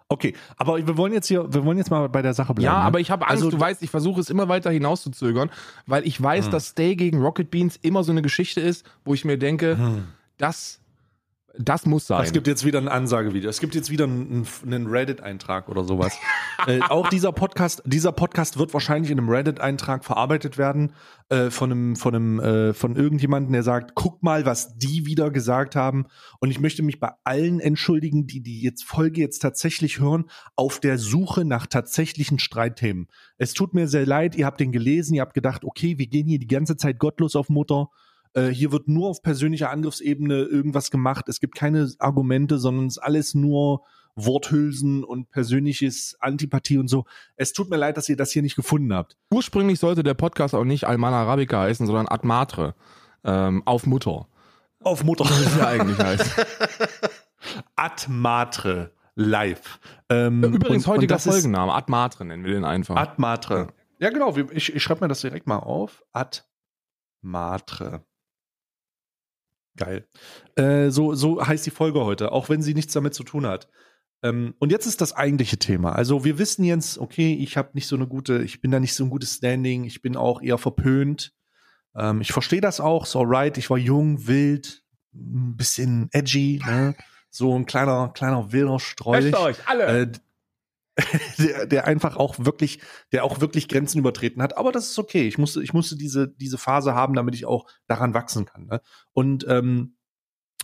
[0.09, 2.65] Okay, aber wir wollen jetzt hier, wir wollen jetzt mal bei der Sache bleiben.
[2.65, 2.85] Ja, ne?
[2.85, 5.51] aber ich habe Angst, Also- du weißt, ich versuche es immer weiter hinauszuzögern,
[5.87, 6.53] weil ich weiß, Hm.
[6.53, 10.05] dass Stay gegen Rocket Beans immer so eine Geschichte ist, wo ich mir denke, Hm.
[10.39, 10.81] das,
[11.59, 12.23] das muss sein.
[12.25, 13.49] Es gibt jetzt wieder ein Ansagevideo.
[13.49, 16.17] Es gibt jetzt wieder einen, einen Reddit-Eintrag oder sowas.
[16.67, 20.93] äh, auch dieser Podcast, dieser Podcast wird wahrscheinlich in einem Reddit-Eintrag verarbeitet werden
[21.29, 25.31] äh, von einem, von einem, äh, von irgendjemandem, der sagt, guck mal, was die wieder
[25.31, 26.07] gesagt haben.
[26.41, 30.81] Und ich möchte mich bei allen entschuldigen, die die jetzt Folge jetzt tatsächlich hören, auf
[30.81, 33.09] der Suche nach tatsächlichen Streitthemen.
[33.39, 36.27] Es tut mir sehr leid, ihr habt den gelesen, ihr habt gedacht, okay, wir gehen
[36.27, 37.89] hier die ganze Zeit gottlos auf Mutter.
[38.37, 41.29] Äh, hier wird nur auf persönlicher Angriffsebene irgendwas gemacht.
[41.29, 43.83] Es gibt keine Argumente, sondern es ist alles nur
[44.15, 47.05] Worthülsen und persönliches Antipathie und so.
[47.37, 49.17] Es tut mir leid, dass ihr das hier nicht gefunden habt.
[49.33, 52.75] Ursprünglich sollte der Podcast auch nicht Almana Arabica heißen, sondern Ad Matre.
[53.25, 54.29] Ähm, auf Mutter.
[54.83, 55.25] Auf Mutter.
[55.25, 56.37] Das ja eigentlich heißt.
[57.77, 59.81] Ad Matre live.
[60.11, 61.73] Ähm, Übrigens und- und heutiger ist Folgenname.
[61.73, 62.97] Ad Matre nennen wir den einfach.
[62.97, 63.69] Ad Matre.
[63.99, 64.37] Ja, genau.
[64.53, 66.05] Ich, ich schreibe mir das direkt mal auf.
[66.13, 66.43] Ad
[67.23, 68.05] Matre.
[69.77, 70.07] Geil.
[70.57, 73.69] Äh, so, so heißt die Folge heute, auch wenn sie nichts damit zu tun hat.
[74.23, 75.93] Ähm, und jetzt ist das eigentliche Thema.
[75.93, 78.95] Also wir wissen jetzt, okay, ich habe nicht so eine gute, ich bin da nicht
[78.95, 81.33] so ein gutes Standing, ich bin auch eher verpönt.
[81.95, 84.83] Ähm, ich verstehe das auch, so alright, ich war jung, wild,
[85.15, 86.95] ein bisschen edgy, ne?
[87.31, 89.85] so ein kleiner, kleiner wilder Streulich euch, alle!
[89.85, 90.13] äh,
[91.39, 92.81] der, der einfach auch wirklich,
[93.13, 94.57] der auch wirklich Grenzen übertreten hat.
[94.57, 95.29] Aber das ist okay.
[95.29, 98.67] Ich musste, ich musste diese, diese Phase haben, damit ich auch daran wachsen kann.
[98.67, 98.81] Ne?
[99.13, 99.97] Und ähm,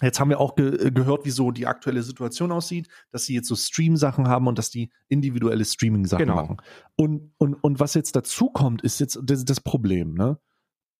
[0.00, 3.48] jetzt haben wir auch ge gehört, wie so die aktuelle Situation aussieht, dass sie jetzt
[3.48, 6.36] so Stream-Sachen haben und dass die individuelle Streaming-Sachen Genau.
[6.36, 6.56] machen.
[6.96, 10.14] Und, und, und was jetzt dazu kommt, ist jetzt das, das Problem.
[10.14, 10.38] Ne?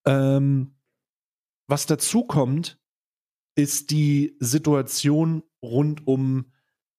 [0.05, 0.77] Ähm,
[1.69, 2.79] was dazu kommt,
[3.55, 6.53] ist die Situation rund um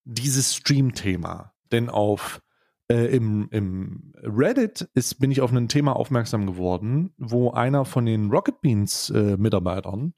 [0.04, 1.53] dieses Stream-Thema.
[1.74, 2.42] Denn auf
[2.90, 8.06] äh, im, im Reddit ist, bin ich auf ein Thema aufmerksam geworden, wo einer von
[8.06, 10.14] den Rocket Beans äh, Mitarbeitern,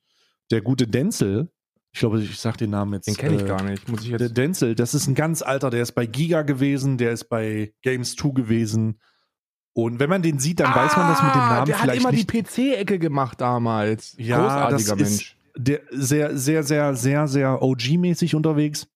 [0.51, 1.49] der gute Denzel,
[1.91, 3.07] ich glaube, ich sag den Namen jetzt.
[3.07, 3.87] Den kenne ich äh, gar nicht.
[3.87, 4.35] Muss ich Der jetzt.
[4.37, 8.15] Denzel, das ist ein ganz alter, der ist bei Giga gewesen, der ist bei Games
[8.17, 8.99] 2 gewesen.
[9.71, 11.81] Und wenn man den sieht, dann weiß man das mit dem Ah, Namen Der hat
[11.83, 12.31] vielleicht immer nicht.
[12.33, 14.13] die PC-Ecke gemacht damals.
[14.17, 15.37] Ja, Großartiger das ist- Mensch.
[15.55, 18.87] der sehr, sehr, sehr, sehr, sehr OG-mäßig unterwegs.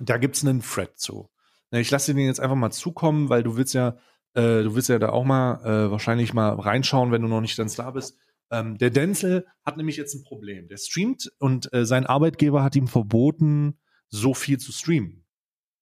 [0.00, 1.28] Da gibt's einen Thread zu.
[1.70, 3.98] Na, Ich lasse dir den jetzt einfach mal zukommen, weil du willst ja,
[4.34, 7.56] äh, du willst ja da auch mal äh, wahrscheinlich mal reinschauen, wenn du noch nicht
[7.56, 8.18] ganz da bist.
[8.50, 10.68] Ähm, der Denzel hat nämlich jetzt ein Problem.
[10.68, 13.78] Der streamt und äh, sein Arbeitgeber hat ihm verboten,
[14.08, 15.26] so viel zu streamen.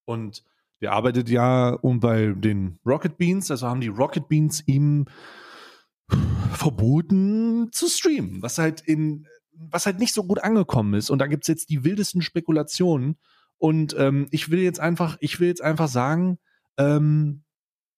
[0.05, 0.45] Und
[0.81, 5.07] der arbeitet ja um bei den Rocket Beans, also haben die Rocket Beans ihm
[6.53, 9.27] verboten zu streamen, was halt in
[9.59, 11.09] was halt nicht so gut angekommen ist.
[11.09, 13.17] Und da gibt's jetzt die wildesten Spekulationen.
[13.59, 16.39] Und ähm, ich will jetzt einfach, ich will jetzt einfach sagen,
[16.79, 17.45] ähm,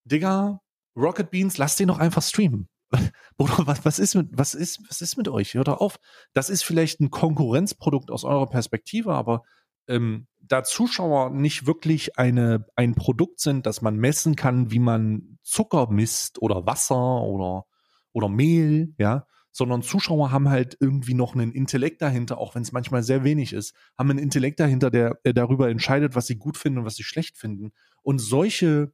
[0.04, 0.60] Digga,
[0.96, 2.68] Rocket Beans, lass den doch einfach streamen.
[3.36, 5.54] Bruder, was, was ist mit, was ist, was ist mit euch?
[5.54, 5.98] Hört doch auf.
[6.32, 9.42] Das ist vielleicht ein Konkurrenzprodukt aus eurer Perspektive, aber
[9.88, 15.38] ähm, da Zuschauer nicht wirklich eine, ein Produkt sind, das man messen kann, wie man
[15.42, 17.64] Zucker misst oder Wasser oder,
[18.12, 19.26] oder Mehl, ja,
[19.58, 23.52] sondern Zuschauer haben halt irgendwie noch einen Intellekt dahinter, auch wenn es manchmal sehr wenig
[23.52, 26.94] ist, haben einen Intellekt dahinter, der, der darüber entscheidet, was sie gut finden und was
[26.94, 27.72] sie schlecht finden.
[28.02, 28.92] Und solche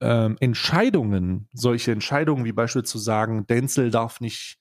[0.00, 4.60] ähm, Entscheidungen, solche Entscheidungen wie beispielsweise zu sagen, Denzel darf nicht,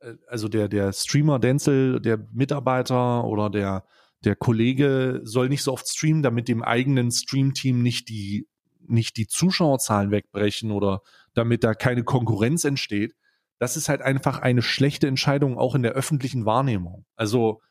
[0.00, 3.84] äh, also der, der Streamer Denzel, der Mitarbeiter oder der,
[4.24, 8.48] der Kollege soll nicht so oft streamen, damit dem eigenen Streamteam nicht die,
[8.86, 11.02] nicht die Zuschauerzahlen wegbrechen oder
[11.34, 13.14] damit da keine Konkurrenz entsteht.
[13.58, 17.06] Das ist halt einfach eine schlechte Entscheidung auch in der öffentlichen Wahrnehmung.
[17.16, 17.62] Also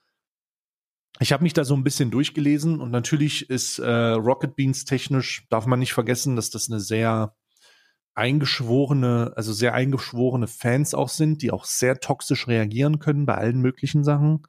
[1.19, 5.45] ich habe mich da so ein bisschen durchgelesen und natürlich ist äh, Rocket Beans technisch,
[5.49, 7.35] darf man nicht vergessen, dass das eine sehr
[8.15, 13.61] eingeschworene, also sehr eingeschworene Fans auch sind, die auch sehr toxisch reagieren können bei allen
[13.61, 14.43] möglichen Sachen.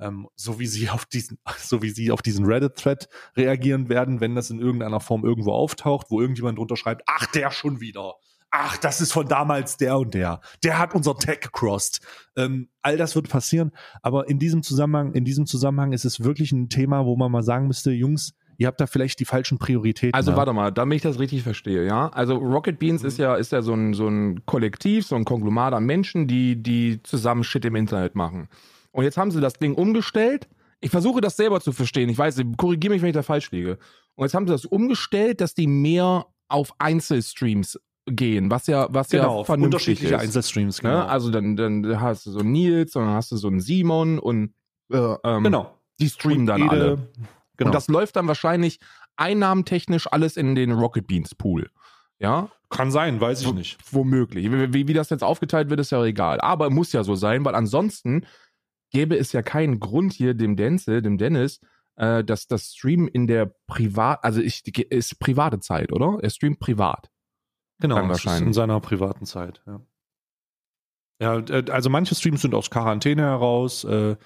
[0.00, 4.34] Ähm, so wie sie auf diesen, so wie sie auf diesen Reddit-Thread reagieren werden, wenn
[4.34, 8.14] das in irgendeiner Form irgendwo auftaucht, wo irgendjemand drunter schreibt, ach, der schon wieder.
[8.50, 10.40] Ach, das ist von damals der und der.
[10.64, 12.00] Der hat unser Tech gecrossed.
[12.36, 13.72] Ähm, all das wird passieren.
[14.02, 17.42] Aber in diesem Zusammenhang, in diesem Zusammenhang ist es wirklich ein Thema, wo man mal
[17.42, 20.14] sagen müsste, Jungs, ihr habt da vielleicht die falschen Prioritäten.
[20.14, 22.08] Also warte mal, damit ich das richtig verstehe, ja.
[22.08, 23.08] Also Rocket Beans mhm.
[23.08, 26.62] ist ja, ist ja so ein, so ein Kollektiv, so ein Konglomat an Menschen, die,
[26.62, 28.48] die zusammen Shit im Internet machen.
[28.90, 30.48] Und jetzt haben sie das Ding umgestellt.
[30.80, 32.08] Ich versuche das selber zu verstehen.
[32.08, 33.78] Ich weiß, korrigiere mich, wenn ich da falsch liege.
[34.14, 37.78] Und jetzt haben sie das umgestellt, dass die mehr auf Einzelstreams
[38.10, 40.20] gehen, was ja, was genau, ja vernünftig unterschiedliche ist.
[40.20, 40.90] Einzelstreams, ne?
[40.90, 41.06] genau.
[41.06, 44.18] Also dann, dann hast du so einen Nils und dann hast du so einen Simon
[44.18, 44.54] und
[44.92, 45.78] äh, ähm, genau.
[46.00, 46.96] die streamen Und dann jede- alle.
[47.56, 47.68] Genau.
[47.68, 48.78] Und das läuft dann wahrscheinlich
[49.16, 51.70] einnahmentechnisch alles in den Rocket Beans Pool.
[52.20, 53.78] Ja, kann sein, weiß ich nicht.
[53.92, 54.50] womöglich.
[54.50, 56.40] Wie, wie, wie das jetzt aufgeteilt wird, ist ja egal.
[56.40, 58.26] Aber muss ja so sein, weil ansonsten
[58.90, 61.60] gäbe es ja keinen Grund hier dem Denzel, dem Dennis,
[61.96, 66.18] äh, dass das Stream in der Privat, also ich, ist private Zeit, oder?
[66.22, 67.10] Er streamt privat.
[67.80, 69.62] Genau, das ist in seiner privaten Zeit.
[69.66, 69.80] Ja.
[71.20, 74.16] ja, äh, also manche Streams sind aus Quarantäne heraus, äh,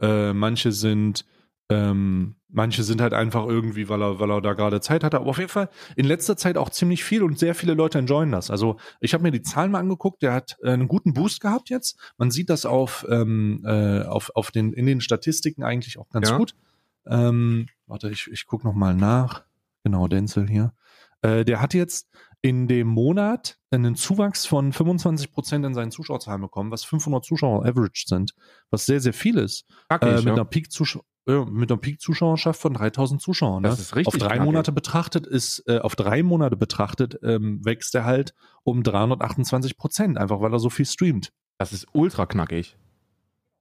[0.00, 1.24] äh, manche sind
[1.70, 5.18] ähm, manche sind halt einfach irgendwie, weil er, weil er da gerade Zeit hatte.
[5.18, 8.32] Aber auf jeden Fall in letzter Zeit auch ziemlich viel und sehr viele Leute enjoyen
[8.32, 8.50] das.
[8.50, 11.70] Also ich habe mir die Zahlen mal angeguckt, der hat äh, einen guten Boost gehabt
[11.70, 11.96] jetzt.
[12.18, 16.30] Man sieht das auf, ähm, äh, auf, auf den, in den Statistiken eigentlich auch ganz
[16.30, 16.38] Ja.
[16.38, 16.54] gut.
[17.06, 19.44] Ähm, warte, ich, ich gucke nochmal nach.
[19.84, 20.72] Genau, Denzel hier.
[21.22, 22.08] Äh, der hat jetzt
[22.42, 27.66] in dem Monat einen Zuwachs von 25 Prozent in seinen Zuschauerzahlen bekommen, was 500 Zuschauer
[27.66, 28.32] average sind,
[28.70, 29.66] was sehr, sehr viel ist.
[29.88, 30.32] Knackig, Äh, mit, ja.
[30.32, 30.68] einer Peak
[31.26, 33.62] äh, mit einer Peak-Zuschauerschaft von 3000 Zuschauern.
[33.62, 33.82] Das ne?
[33.82, 34.44] ist richtig Auf drei knackig.
[34.44, 40.18] Monate betrachtet ist, äh, auf drei Monate betrachtet, ähm, wächst er halt um 328 Prozent,
[40.18, 41.32] einfach weil er so viel streamt.
[41.58, 42.76] Das ist ultra knackig.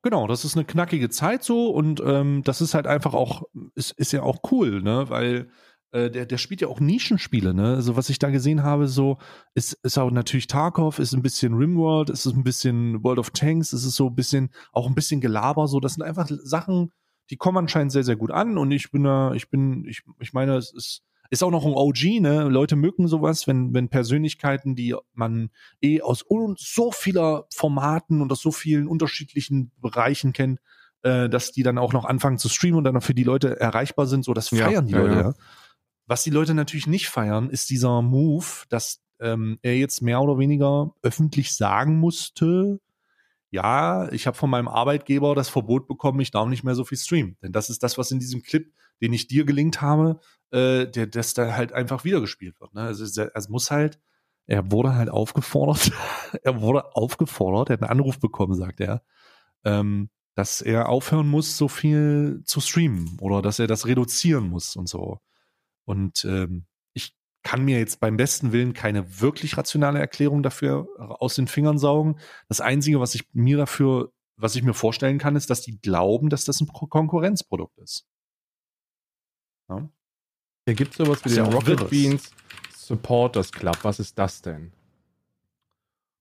[0.02, 3.44] Genau, das ist eine knackige Zeit so und ähm, das ist halt einfach auch,
[3.76, 5.50] ist, ist ja auch cool, ne, weil
[5.92, 9.18] äh, der, der spielt ja auch Nischenspiele, ne, also was ich da gesehen habe, so,
[9.56, 13.74] ist, ist auch natürlich Tarkov, ist ein bisschen Rimworld, ist ein bisschen World of Tanks,
[13.74, 16.92] ist es so ein bisschen, auch ein bisschen Gelaber, so, das sind einfach Sachen,
[17.30, 20.34] die kommen anscheinend sehr, sehr gut an und ich bin da, ich bin, ich, ich
[20.34, 22.50] meine, es ist, ist auch noch ein OG, ne?
[22.50, 26.26] Leute mögen sowas, wenn, wenn Persönlichkeiten, die man eh aus
[26.58, 30.60] so vieler Formaten und aus so vielen unterschiedlichen Bereichen kennt,
[31.04, 33.60] äh, dass die dann auch noch anfangen zu streamen und dann auch für die Leute
[33.60, 34.26] erreichbar sind.
[34.26, 35.22] So, das Ja, feiern die ja, Leute, ja.
[35.22, 35.34] ja.
[36.10, 40.40] Was die Leute natürlich nicht feiern, ist dieser Move, dass ähm, er jetzt mehr oder
[40.40, 42.80] weniger öffentlich sagen musste,
[43.52, 46.98] ja, ich habe von meinem Arbeitgeber das Verbot bekommen, ich darf nicht mehr so viel
[46.98, 47.38] streamen.
[47.44, 50.20] Denn das ist das, was in diesem Clip, den ich dir gelinkt habe,
[50.50, 52.74] äh, der, das da halt einfach wiedergespielt wird.
[52.74, 52.82] Ne?
[52.82, 54.00] Also es, es muss halt,
[54.48, 55.92] er wurde halt aufgefordert,
[56.42, 59.04] er wurde aufgefordert, er hat einen Anruf bekommen, sagt er,
[59.64, 64.76] ähm, dass er aufhören muss, so viel zu streamen oder dass er das reduzieren muss
[64.76, 65.20] und so.
[65.90, 71.34] Und ähm, ich kann mir jetzt beim besten Willen keine wirklich rationale Erklärung dafür aus
[71.34, 72.20] den Fingern saugen.
[72.48, 76.30] Das Einzige, was ich mir dafür, was ich mir vorstellen kann, ist, dass die glauben,
[76.30, 78.06] dass das ein Pro- Konkurrenzprodukt ist.
[79.68, 79.90] Ja?
[80.68, 81.90] Hier gibt es sowas wie den Rocket.
[81.90, 82.30] Beans
[82.76, 83.80] Supporters Club.
[83.82, 84.72] Was ist das denn?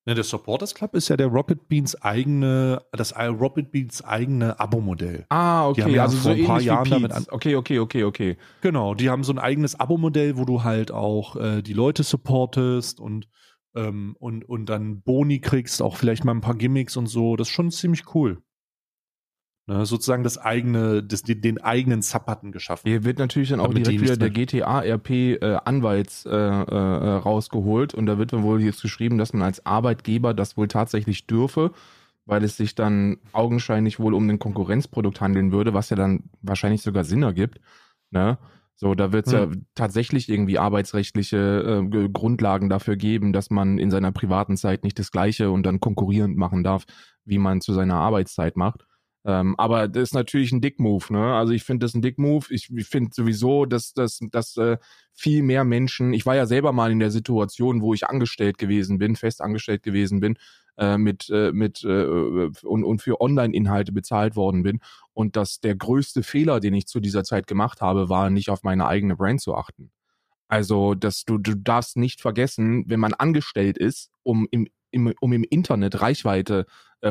[0.09, 5.27] Ne, der Supporters Club ist ja der Rocket Beans eigene, das Rocket Beans eigene Abo-Modell.
[5.29, 7.31] Ah, Die haben okay, ja also vor so ein paar Jahren damit Pete's.
[7.31, 8.37] Okay, okay, okay, okay.
[8.63, 13.01] Genau, die haben so ein eigenes Abo-Modell, wo du halt auch äh, die Leute supportest
[13.01, 13.29] und,
[13.75, 17.37] ähm, und, und dann Boni kriegst, auch vielleicht mal ein paar Gimmicks und so.
[17.37, 18.39] Das ist schon ziemlich cool.
[19.69, 22.89] Ne, sozusagen das eigene, das, den, eigenen Sub-Button geschaffen.
[22.89, 27.93] Hier wird natürlich dann auch Damit direkt wieder der nicht GTA-RP äh, äh, äh, rausgeholt
[27.93, 31.73] und da wird dann wohl jetzt geschrieben, dass man als Arbeitgeber das wohl tatsächlich dürfe,
[32.25, 36.81] weil es sich dann augenscheinlich wohl um ein Konkurrenzprodukt handeln würde, was ja dann wahrscheinlich
[36.81, 37.61] sogar Sinn ergibt.
[38.11, 38.39] Ne?
[38.75, 43.91] So, da wird es ja tatsächlich irgendwie arbeitsrechtliche äh, Grundlagen dafür geben, dass man in
[43.91, 46.87] seiner privaten Zeit nicht das Gleiche und dann konkurrierend machen darf,
[47.27, 48.88] wie man zu seiner Arbeitszeit macht.
[49.29, 51.35] Ähm, aber das ist natürlich ein Dick-Move, ne?
[51.35, 52.47] Also ich finde das ein Dick-Move.
[52.49, 54.79] Ich, ich finde sowieso, dass, dass, dass äh,
[55.13, 58.97] viel mehr Menschen, ich war ja selber mal in der Situation, wo ich angestellt gewesen
[58.97, 60.39] bin, fest angestellt gewesen bin,
[60.79, 64.81] äh, mit, äh, mit äh, und, und für Online-Inhalte bezahlt worden bin.
[65.13, 68.63] Und dass der größte Fehler, den ich zu dieser Zeit gemacht habe, war, nicht auf
[68.63, 69.91] meine eigene Brand zu achten.
[70.49, 75.35] Also, dass du, du darfst nicht vergessen, wenn man angestellt ist, um im, im, um
[75.35, 76.65] im Internet Reichweite äh,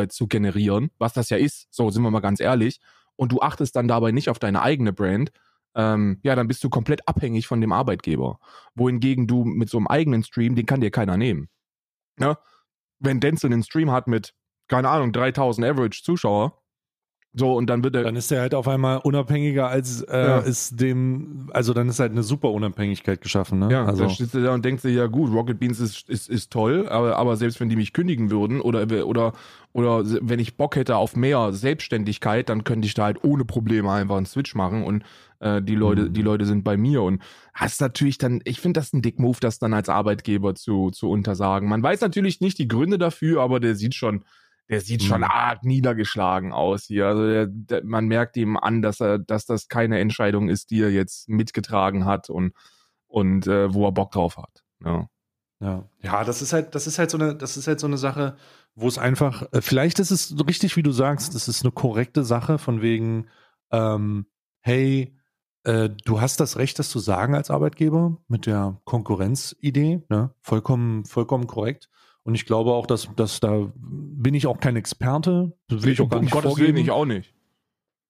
[0.08, 2.80] zu generieren, was das ja ist, so sind wir mal ganz ehrlich,
[3.16, 5.32] und du achtest dann dabei nicht auf deine eigene Brand,
[5.76, 8.40] ähm, ja, dann bist du komplett abhängig von dem Arbeitgeber.
[8.74, 11.50] Wohingegen du mit so einem eigenen Stream, den kann dir keiner nehmen.
[12.20, 12.40] Ja?
[13.00, 14.34] Wenn Denzel einen Stream hat mit,
[14.68, 16.60] keine Ahnung, 3000 Average Zuschauer,
[17.38, 18.04] so, und dann wird er.
[18.04, 20.40] Dann ist er halt auf einmal unabhängiger als äh, ja.
[20.40, 23.72] ist dem, also dann ist halt eine super Unabhängigkeit geschaffen, ne?
[23.72, 24.04] Ja, also.
[24.04, 26.90] dann steht er da und denkt sich, ja gut, Rocket Beans ist, ist, ist toll,
[26.90, 29.34] aber, aber selbst wenn die mich kündigen würden oder, oder,
[29.72, 33.92] oder wenn ich Bock hätte auf mehr Selbstständigkeit, dann könnte ich da halt ohne Probleme
[33.92, 35.04] einfach einen Switch machen und
[35.40, 36.14] äh, die Leute, mhm.
[36.14, 37.22] die Leute sind bei mir und
[37.54, 41.10] hast natürlich dann, ich finde das ein Dick Move, das dann als Arbeitgeber zu, zu
[41.10, 41.70] untersagen.
[41.70, 44.24] Man weiß natürlich nicht die Gründe dafür, aber der sieht schon,
[44.70, 45.28] der sieht schon mhm.
[45.30, 47.08] arg niedergeschlagen aus hier.
[47.08, 50.82] Also der, der, man merkt ihm an, dass er, dass das keine Entscheidung ist, die
[50.82, 52.54] er jetzt mitgetragen hat und,
[53.08, 54.64] und äh, wo er Bock drauf hat.
[54.84, 55.08] Ja.
[55.60, 55.90] Ja.
[56.04, 58.38] ja, das ist halt, das ist halt so eine, das ist halt so eine Sache,
[58.76, 62.24] wo es einfach, äh, vielleicht ist es richtig, wie du sagst, das ist eine korrekte
[62.24, 63.28] Sache von wegen,
[63.72, 64.28] ähm,
[64.60, 65.18] hey,
[65.64, 70.32] äh, du hast das Recht, das zu sagen als Arbeitgeber mit der Konkurrenzidee, ne?
[70.42, 71.90] Vollkommen, vollkommen korrekt.
[72.28, 75.58] Und ich glaube auch, dass, dass da bin ich auch kein Experte.
[75.70, 76.78] Das will ich auch gar nicht Gottes vorgeben.
[76.78, 77.34] Ich auch nicht.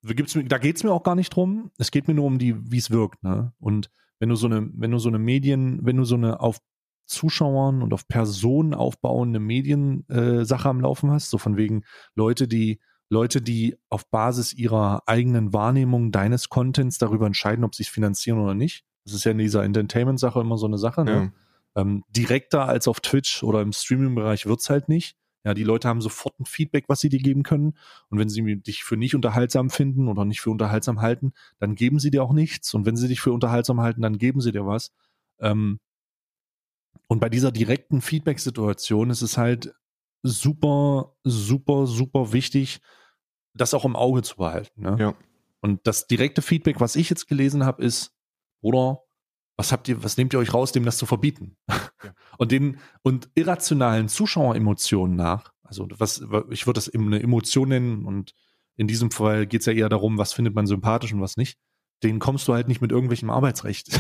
[0.01, 1.69] Da geht es mir auch gar nicht drum.
[1.77, 3.21] Es geht mir nur um die, wie es wirkt.
[3.23, 3.53] Ne?
[3.59, 6.57] Und wenn du so eine, wenn du so eine Medien, wenn du so eine auf
[7.05, 11.83] Zuschauern und auf Personen aufbauende Mediensache äh, am Laufen hast, so von wegen
[12.15, 17.83] Leute, die Leute, die auf Basis ihrer eigenen Wahrnehmung deines Contents darüber entscheiden, ob sie
[17.83, 18.83] es finanzieren oder nicht.
[19.05, 21.05] Das ist ja in dieser Entertainment-Sache immer so eine Sache.
[21.05, 21.11] Ne?
[21.11, 21.31] Ja.
[21.77, 25.15] Ähm, direkter als auf Twitch oder im Streaming-Bereich wird's halt nicht.
[25.45, 27.77] Ja, die Leute haben sofort ein Feedback, was sie dir geben können.
[28.09, 31.99] Und wenn sie dich für nicht unterhaltsam finden oder nicht für unterhaltsam halten, dann geben
[31.99, 32.73] sie dir auch nichts.
[32.73, 34.91] Und wenn sie dich für unterhaltsam halten, dann geben sie dir was.
[35.39, 35.79] Ähm,
[37.07, 39.73] und bei dieser direkten Feedback-Situation ist es halt
[40.23, 42.81] super, super, super wichtig,
[43.53, 44.81] das auch im Auge zu behalten.
[44.81, 44.97] Ne?
[44.99, 45.15] Ja.
[45.61, 48.13] Und das direkte Feedback, was ich jetzt gelesen habe, ist,
[48.61, 49.03] oder
[49.57, 51.57] was habt ihr, was nehmt ihr euch raus, dem das zu verbieten?
[52.03, 52.13] Ja.
[52.37, 58.33] Und den und irrationalen Zuschaueremotionen nach, also was, ich würde das eine Emotion nennen und
[58.75, 61.57] in diesem Fall geht es ja eher darum, was findet man sympathisch und was nicht
[62.03, 63.99] den kommst du halt nicht mit irgendwelchem Arbeitsrecht.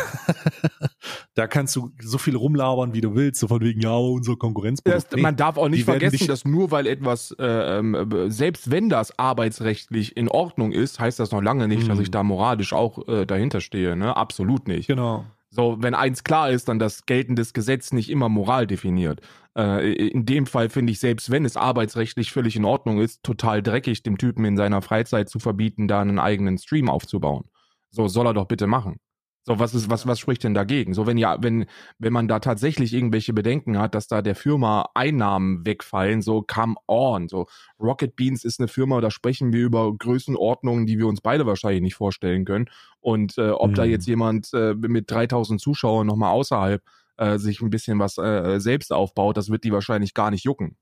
[1.33, 4.81] da kannst du so viel rumlabern, wie du willst, so von wegen, ja, unsere Konkurrenz.
[4.85, 9.17] Nee, man darf auch nicht vergessen, dass nur weil etwas, äh, äh, selbst wenn das
[9.17, 11.87] arbeitsrechtlich in Ordnung ist, heißt das noch lange nicht, mhm.
[11.87, 13.95] dass ich da moralisch auch äh, dahinter stehe.
[13.95, 14.15] Ne?
[14.15, 14.87] Absolut nicht.
[14.87, 15.25] Genau.
[15.57, 19.21] So, wenn eins klar ist, dann das geltendes Gesetz nicht immer Moral definiert.
[19.57, 23.63] Äh, in dem Fall finde ich, selbst wenn es arbeitsrechtlich völlig in Ordnung ist, total
[23.63, 27.45] dreckig, dem Typen in seiner Freizeit zu verbieten, da einen eigenen Stream aufzubauen.
[27.89, 28.99] So soll er doch bitte machen.
[29.47, 30.93] So, was ist, was, was spricht denn dagegen?
[30.93, 31.67] So, wenn ja, wenn,
[31.99, 36.75] wenn man da tatsächlich irgendwelche Bedenken hat, dass da der Firma Einnahmen wegfallen, so come
[36.85, 37.29] on.
[37.29, 37.47] So,
[37.79, 41.81] Rocket Beans ist eine Firma, da sprechen wir über Größenordnungen, die wir uns beide wahrscheinlich
[41.81, 42.65] nicht vorstellen können.
[42.99, 43.75] Und äh, ob mhm.
[43.75, 46.83] da jetzt jemand äh, mit 3000 Zuschauern nochmal außerhalb
[47.15, 50.75] äh, sich ein bisschen was äh, selbst aufbaut, das wird die wahrscheinlich gar nicht jucken.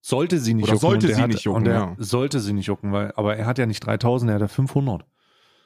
[0.00, 0.88] Sollte sie nicht Oder jucken.
[0.88, 1.94] Sollte sie hat, nicht jucken, ja.
[1.98, 5.04] Sollte sie nicht jucken, weil, aber er hat ja nicht 3000, er hat ja 500.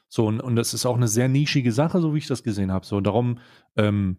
[0.08, 2.72] So, und, und das ist auch eine sehr nischige Sache, so wie ich das gesehen
[2.72, 2.86] habe.
[2.86, 3.38] So, darum,
[3.76, 4.18] ähm,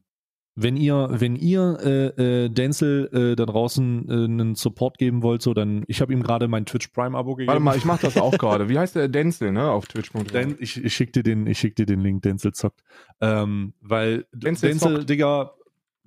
[0.57, 5.41] wenn ihr, wenn ihr äh, äh, Denzel äh, da draußen äh, einen Support geben wollt,
[5.41, 7.49] so dann, ich habe ihm gerade mein Twitch Prime Abo gegeben.
[7.49, 8.69] Warte mal, ich mache das auch gerade.
[8.69, 10.25] Wie heißt der Denzel, ne, auf Twitch.com?
[10.27, 12.83] Den, ich, ich schick dir den, ich schick dir den Link, Denzel zockt.
[13.19, 15.51] Ähm, weil Denzel, Denzel Digga,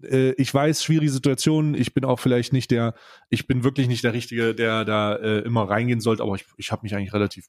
[0.02, 1.74] äh, ich weiß, schwierige Situation.
[1.74, 2.94] Ich bin auch vielleicht nicht der,
[3.28, 6.72] ich bin wirklich nicht der Richtige, der da äh, immer reingehen sollte, aber ich, ich
[6.72, 7.46] habe mich eigentlich relativ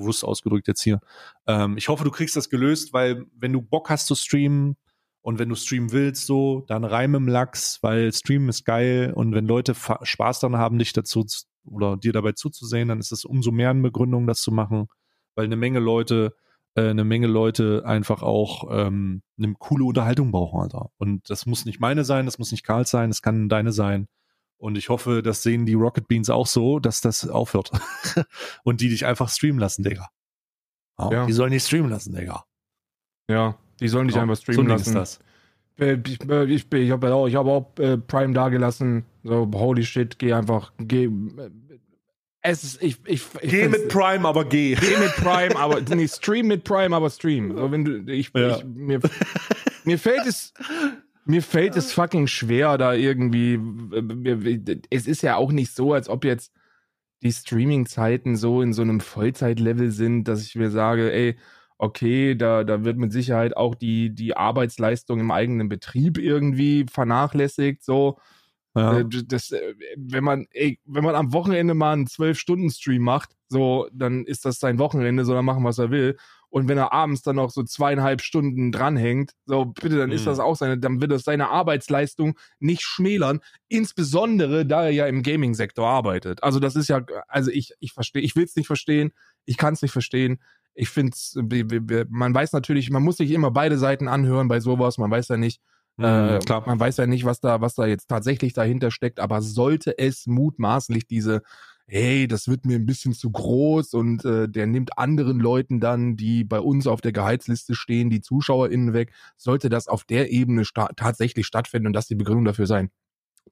[0.00, 1.00] bewusst ausgedrückt jetzt hier.
[1.46, 4.76] Ähm, ich hoffe, du kriegst das gelöst, weil wenn du Bock hast zu streamen
[5.22, 9.34] und wenn du streamen willst, so, dann reim im Lachs, weil Streamen ist geil und
[9.34, 11.24] wenn Leute Spaß daran haben, dich dazu
[11.64, 14.88] oder dir dabei zuzusehen, dann ist es umso mehr eine Begründung, das zu machen,
[15.34, 16.34] weil eine Menge Leute
[16.74, 20.90] äh, eine Menge Leute einfach auch ähm, eine coole Unterhaltung brauchen, Alter.
[20.98, 24.06] Und das muss nicht meine sein, das muss nicht Karl sein, das kann deine sein.
[24.60, 27.70] Und ich hoffe, das sehen die Rocket Beans auch so, dass das aufhört.
[28.62, 30.10] und die dich einfach streamen lassen, Digga.
[30.98, 31.26] Ja, ja.
[31.26, 32.44] Die sollen dich streamen lassen, Digga.
[33.30, 34.22] Ja, die sollen dich ja.
[34.22, 34.88] einfach streamen so lassen.
[34.90, 35.18] Ist das.
[35.78, 39.06] Äh, ich, äh, ich, ich habe auch, hab auch äh, Prime da gelassen.
[39.24, 41.08] So, holy shit, geh einfach, geh.
[42.42, 44.74] Es ist, ich, ich, ich geh mit Prime, aber geh.
[44.74, 47.56] Geh mit Prime, aber nee, stream mit Prime, aber stream.
[47.56, 48.58] So, wenn du, ich, ja.
[48.58, 49.00] ich mir,
[49.84, 50.52] mir fällt es,
[51.30, 53.58] mir fällt es fucking schwer, da irgendwie.
[54.90, 56.52] Es ist ja auch nicht so, als ob jetzt
[57.22, 61.36] die Streaming-Zeiten so in so einem Vollzeitlevel sind, dass ich mir sage, ey,
[61.78, 67.82] okay, da, da wird mit Sicherheit auch die, die Arbeitsleistung im eigenen Betrieb irgendwie vernachlässigt,
[67.82, 68.18] so.
[68.74, 69.00] Ja.
[69.00, 73.88] Äh, das, äh, wenn man, ey, wenn man am Wochenende mal einen 12-Stunden-Stream macht, so,
[73.92, 76.16] dann ist das sein Wochenende, so dann machen, was er will.
[76.50, 80.26] Und wenn er abends dann noch so zweieinhalb Stunden dranhängt, so bitte, dann ist Mhm.
[80.26, 85.22] das auch seine, dann wird das seine Arbeitsleistung nicht schmälern, insbesondere da er ja im
[85.22, 86.42] Gaming-Sektor arbeitet.
[86.42, 89.12] Also das ist ja, also ich, ich verstehe, ich will es nicht verstehen,
[89.44, 90.40] ich kann es nicht verstehen.
[90.74, 91.16] Ich finde
[92.08, 95.36] man weiß natürlich, man muss sich immer beide Seiten anhören bei sowas, man weiß ja
[95.36, 95.60] nicht,
[96.00, 96.62] äh, Mhm, klar.
[96.64, 100.26] man weiß ja nicht, was da, was da jetzt tatsächlich dahinter steckt, aber sollte es
[100.26, 101.42] mutmaßlich diese,
[101.90, 106.16] hey, das wird mir ein bisschen zu groß und äh, der nimmt anderen Leuten dann,
[106.16, 110.64] die bei uns auf der Gehaltsliste stehen, die ZuschauerInnen weg, sollte das auf der Ebene
[110.64, 112.90] sta tatsächlich stattfinden und das die Begründung dafür sein,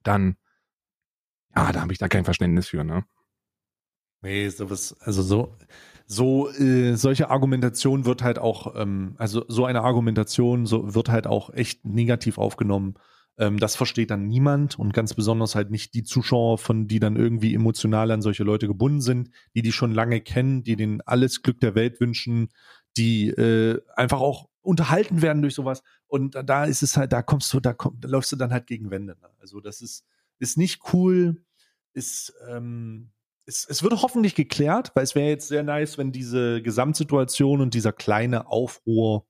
[0.05, 0.37] dann,
[1.57, 3.05] ja, da habe ich da kein Verständnis für, ne?
[4.23, 5.57] Nee, sowas, also so,
[6.07, 11.27] so, äh, solche Argumentation wird halt auch, ähm, also so eine Argumentation so wird halt
[11.27, 12.95] auch echt negativ aufgenommen.
[13.39, 17.17] Ähm, das versteht dann niemand und ganz besonders halt nicht die Zuschauer, von die dann
[17.17, 21.43] irgendwie emotional an solche Leute gebunden sind, die die schon lange kennen, die denen alles
[21.43, 22.49] Glück der Welt wünschen,
[22.97, 25.83] die äh, einfach auch unterhalten werden durch sowas.
[26.09, 28.67] Und da ist es halt, da kommst du, da, komm, da läufst du dann halt
[28.67, 29.17] gegen Wände.
[29.21, 29.29] Ne?
[29.39, 30.05] Also das ist,
[30.41, 31.43] ist nicht cool,
[31.93, 33.11] ist, ähm,
[33.47, 37.73] es, es wird hoffentlich geklärt, weil es wäre jetzt sehr nice, wenn diese Gesamtsituation und
[37.73, 39.27] dieser kleine Aufruhr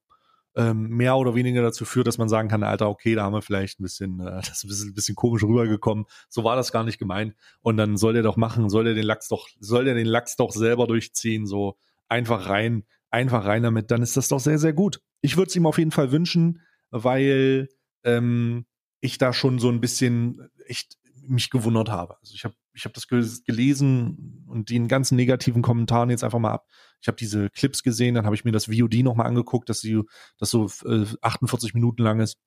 [0.59, 3.43] ähm, mehr oder weniger dazu führt, dass man sagen kann, Alter, okay, da haben wir
[3.43, 6.05] vielleicht ein bisschen, äh, das ist ein bisschen, komisch rübergekommen.
[6.29, 7.35] So war das gar nicht gemeint.
[7.61, 10.35] Und dann soll der doch machen, soll der den Lachs doch, soll der den Lachs
[10.35, 11.77] doch selber durchziehen, so
[12.09, 13.93] einfach rein, einfach rein damit.
[13.93, 15.01] Dann ist das doch sehr, sehr gut.
[15.21, 17.69] Ich würde es ihm auf jeden Fall wünschen, weil
[18.03, 18.67] ähm,
[19.01, 22.17] ich da schon so ein bisschen echt mich gewundert habe.
[22.21, 26.39] Also ich habe ich habe das gel- gelesen und den ganzen negativen Kommentaren jetzt einfach
[26.39, 26.67] mal ab.
[27.01, 29.81] Ich habe diese Clips gesehen, dann habe ich mir das VOD noch mal angeguckt, dass
[29.81, 30.03] sie
[30.39, 32.39] das so äh, 48 Minuten lang ist.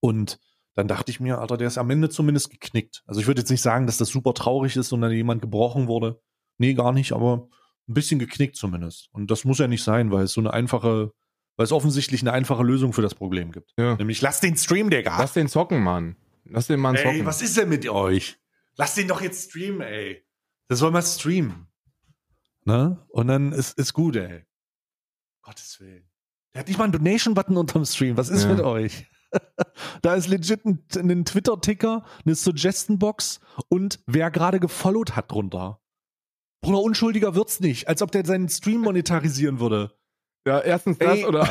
[0.00, 0.38] Und
[0.74, 3.02] dann dachte ich mir, Alter, der ist am Ende zumindest geknickt.
[3.06, 5.86] Also ich würde jetzt nicht sagen, dass das super traurig ist und dann jemand gebrochen
[5.86, 6.20] wurde.
[6.58, 7.48] Nee, gar nicht, aber
[7.88, 9.08] ein bisschen geknickt zumindest.
[9.12, 11.12] Und das muss ja nicht sein, weil es so eine einfache,
[11.56, 13.72] weil es offensichtlich eine einfache Lösung für das Problem gibt.
[13.76, 13.96] Ja.
[13.96, 15.16] Nämlich lass den Stream, Digga.
[15.18, 16.16] Lass den zocken, Mann.
[16.44, 17.20] Lass den Mann zocken.
[17.20, 18.38] Ey, was ist denn mit euch?
[18.76, 20.24] Lass den doch jetzt streamen, ey.
[20.68, 21.68] Das soll mal streamen.
[22.64, 22.98] Ne?
[23.08, 24.44] Und dann ist, ist gut, ey.
[25.42, 26.08] Gottes Willen.
[26.54, 28.16] Der hat nicht mal einen Donation-Button unterm Stream.
[28.16, 28.50] Was ist Ja.
[28.54, 29.06] mit euch?
[30.02, 35.80] da ist legit ein, ein Twitter-Ticker, eine Suggestion-Box und wer gerade gefollowt hat drunter.
[36.62, 37.88] Bruder, unschuldiger wird's nicht.
[37.88, 39.92] Als ob der seinen Stream monetarisieren würde.
[40.46, 41.24] Ja, erstens das Ey.
[41.26, 41.42] oder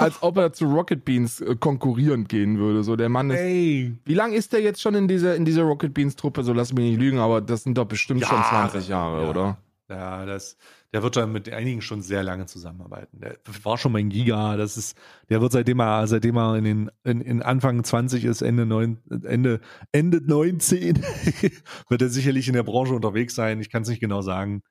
[0.00, 2.82] als ob, er, zu Rocket Beans äh, konkurrierend gehen würde.
[2.84, 3.38] So, der Mann ist.
[3.38, 3.96] Ey.
[4.04, 6.42] Wie lange ist der jetzt schon in dieser, in dieser Rocket Beans Truppe?
[6.44, 8.70] So, lass mich nicht lügen, aber das sind doch bestimmt schon Jahre.
[8.70, 9.30] 20 Jahre, Ja.
[9.30, 9.58] oder?
[9.92, 10.56] Ja, das,
[10.92, 13.20] der wird schon mit einigen schon sehr lange zusammenarbeiten.
[13.20, 14.56] Der war schon mein Giga.
[14.56, 14.96] Das ist,
[15.28, 18.98] der wird seitdem er, seitdem er in den, in, in Anfang 20 ist, Ende neun,
[19.24, 19.60] Ende,
[19.92, 21.02] Ende 19,
[21.88, 23.60] wird er sicherlich in der Branche unterwegs sein.
[23.60, 24.62] Ich kann es nicht genau sagen.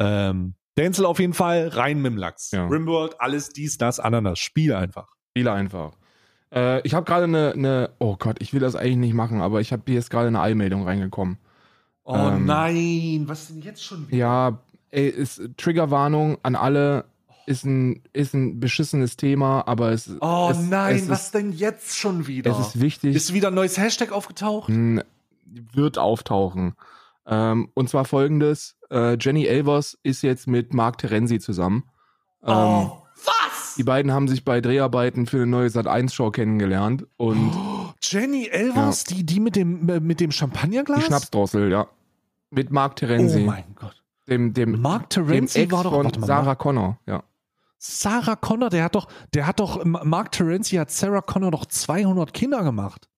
[0.00, 2.50] Ähm, Denzel auf jeden Fall rein mit dem Lachs.
[2.50, 2.66] Ja.
[2.66, 4.40] Rimworld, alles dies, das, Ananas.
[4.40, 5.08] Spiel einfach.
[5.30, 5.92] Spiele einfach.
[6.52, 9.60] Äh, ich habe gerade eine, eine, oh Gott, ich will das eigentlich nicht machen, aber
[9.60, 11.38] ich habe hier jetzt gerade eine Eilmeldung reingekommen.
[12.04, 14.16] Oh Ähm, nein, was denn jetzt schon wieder?
[14.16, 14.63] Ja,
[14.94, 17.04] ey, ist Triggerwarnung an alle.
[17.46, 21.52] Ist ein, ist ein beschissenes Thema, aber es, Oh es, nein, es was ist, denn
[21.52, 22.50] jetzt schon wieder?
[22.52, 23.14] es ist wichtig.
[23.14, 24.72] ist wieder ein neues Hashtag aufgetaucht?
[24.72, 26.74] Wird auftauchen.
[27.26, 31.84] Ähm, und zwar folgendes: äh, Jenny Elvers ist jetzt mit Mark Terenzi zusammen.
[32.42, 33.74] Ähm, oh, was?
[33.76, 39.04] Die beiden haben sich bei Dreharbeiten für eine neue Sat1-Show kennengelernt und Oh, Jenny Elvers,
[39.04, 41.00] die, die mit dem, äh, mit dem Champagnerglas?
[41.00, 41.88] die Schnapsdrossel, ja.
[42.50, 44.02] Mit Mark Oh Terenzi, mein Gott.
[44.28, 47.22] Dem, dem, Mark Terenzi war doch, von mal, Sarah Connor, ja.
[47.78, 52.32] Sarah Connor, der hat doch, der hat doch, Mark Terenzi hat Sarah Connor doch 200
[52.32, 53.08] Kinder gemacht.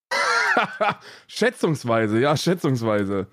[1.28, 3.28] schätzungsweise, ja, schätzungsweise.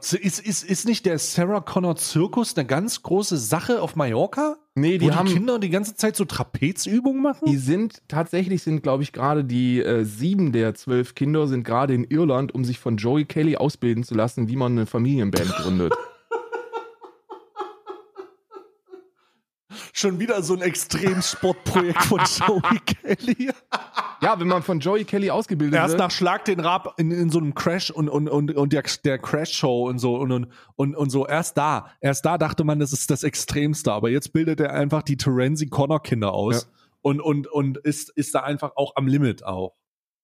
[0.00, 4.56] So, Ist, ist, ist nicht der Sarah Connor Zirkus eine ganz große Sache auf Mallorca?
[4.74, 7.46] Nee, wo die die haben, Kinder die ganze Zeit so Trapezübungen machen?
[7.46, 11.94] die sind, tatsächlich sind, glaube ich, gerade die äh, sieben der zwölf Kinder sind gerade
[11.94, 15.94] in Irland, um sich von Joey Kelly ausbilden zu lassen, wie man eine Familienband gründet.
[19.98, 23.50] Schon wieder so ein Extremsportprojekt von Joey Kelly.
[24.20, 25.98] ja, wenn man von Joey Kelly ausgebildet Erst wird.
[25.98, 29.18] nach Schlag den Rab in, in so einem Crash und, und, und, und der, der
[29.18, 30.46] Crash-Show und so und, und,
[30.76, 31.26] und, und so.
[31.26, 33.92] Erst da, erst da dachte man, das ist das Extremste.
[33.92, 36.68] Aber jetzt bildet er einfach die Terenzi Connor Kinder aus Ja.
[37.02, 39.74] und, und, und ist, ist da einfach auch am Limit auch.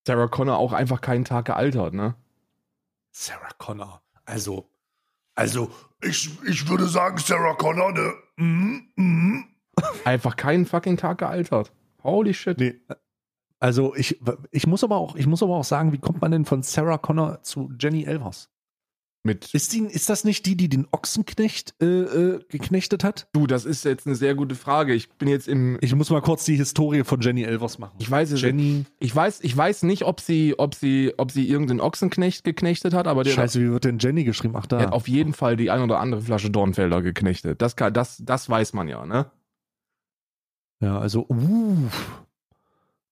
[0.06, 2.14] Sarah Connor auch einfach keinen Tag gealtert, ne?
[3.10, 4.02] Sarah Connor.
[4.24, 4.70] Also,
[5.34, 5.68] also,
[6.00, 8.12] ich, ich würde sagen, Sarah Connor, ne?
[8.36, 9.44] Mhm, mhm.
[10.04, 11.72] Einfach keinen fucking Tag gealtert.
[12.02, 12.58] Holy shit.
[12.58, 12.80] Nee.
[13.60, 14.20] Also ich,
[14.50, 16.98] ich muss aber auch, ich muss aber auch sagen, wie kommt man denn von Sarah
[16.98, 18.50] Connor zu Jenny Elvers?
[19.26, 23.26] Mit Ist, die, ist das nicht die, die den Ochsenknecht äh, äh, geknechtet hat?
[23.32, 24.92] du, das ist jetzt eine sehr gute Frage.
[24.92, 25.78] Ich bin jetzt im.
[25.80, 27.94] Ich muss mal kurz die Historie von Jenny Elvers machen.
[27.98, 28.84] Ich weiß es Jenny.
[28.98, 33.08] Ich weiß, ich weiß nicht, ob sie, ob sie, ob sie irgendeinen Ochsenknecht geknechtet hat,
[33.08, 34.56] aber der, Scheiße, wie wird denn Jenny geschrieben?
[34.58, 34.84] Ach der da.
[34.86, 37.62] hat auf jeden Fall die ein oder andere Flasche Dornfelder geknechtet.
[37.62, 39.30] Das kann, das, das weiß man ja, ne?
[40.80, 41.88] Ja, also, uh.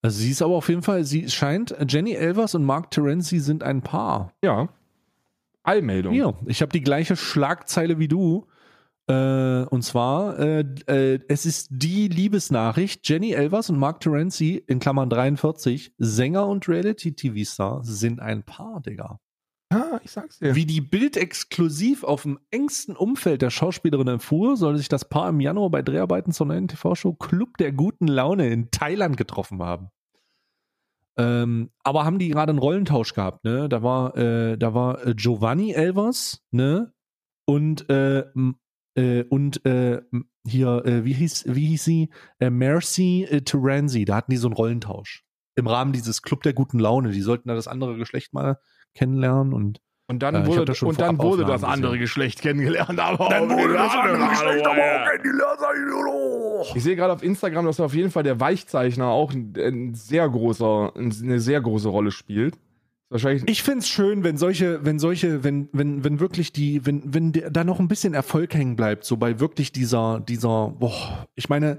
[0.02, 3.62] Also sie ist aber auf jeden Fall, sie scheint, Jenny Elvers und Mark Terenzi sind
[3.62, 4.32] ein Paar.
[4.42, 4.68] Ja.
[5.62, 6.12] Allmeldung.
[6.12, 8.46] Hier, ich habe die gleiche Schlagzeile wie du.
[9.08, 13.08] Äh, und zwar, äh, äh, es ist die Liebesnachricht.
[13.08, 19.20] Jenny Elvers und Mark Terenzi, in Klammern 43, Sänger und Reality-TV-Star, sind ein Paar, Digga.
[19.72, 20.54] Ja, ich sag's dir.
[20.54, 25.30] Wie die Bild exklusiv auf dem engsten Umfeld der Schauspielerin erfuhr, soll sich das Paar
[25.30, 29.88] im Januar bei Dreharbeiten zur neuen TV-Show Club der guten Laune in Thailand getroffen haben.
[31.16, 33.68] Ähm, aber haben die gerade einen Rollentausch gehabt, ne?
[33.68, 36.92] Da war, äh, da war äh, Giovanni Elvers, ne?
[37.46, 38.24] Und, äh,
[38.94, 40.02] äh, und äh,
[40.46, 42.10] hier, wie hieß, wie hieß sie?
[42.40, 45.24] Mercy äh, Terenzi, da hatten die so einen Rollentausch.
[45.54, 47.10] Im Rahmen dieses Club der guten Laune.
[47.10, 48.58] Die sollten da das andere Geschlecht mal
[48.94, 52.00] kennenlernen und Und dann Äh, wurde, da schon und dann wurde das andere gesehen.
[52.02, 52.98] Geschlecht kennengelernt.
[53.00, 56.76] Aber Dann wurde das andere Geschlecht aber auch kennengelernt.
[56.76, 60.92] Ich sehe gerade auf Instagram, dass auf jeden Fall der Weichzeichner auch ein, sehr großer,
[60.96, 62.56] eine sehr große Rolle spielt.
[63.10, 63.42] Wahrscheinlich.
[63.46, 67.50] Ich find's schön, wenn solche, wenn solche, wenn, wenn, wenn wirklich die, wenn, wenn der,
[67.50, 71.78] da noch ein bisschen Erfolg hängen bleibt, so bei wirklich dieser, dieser, boah, ich meine,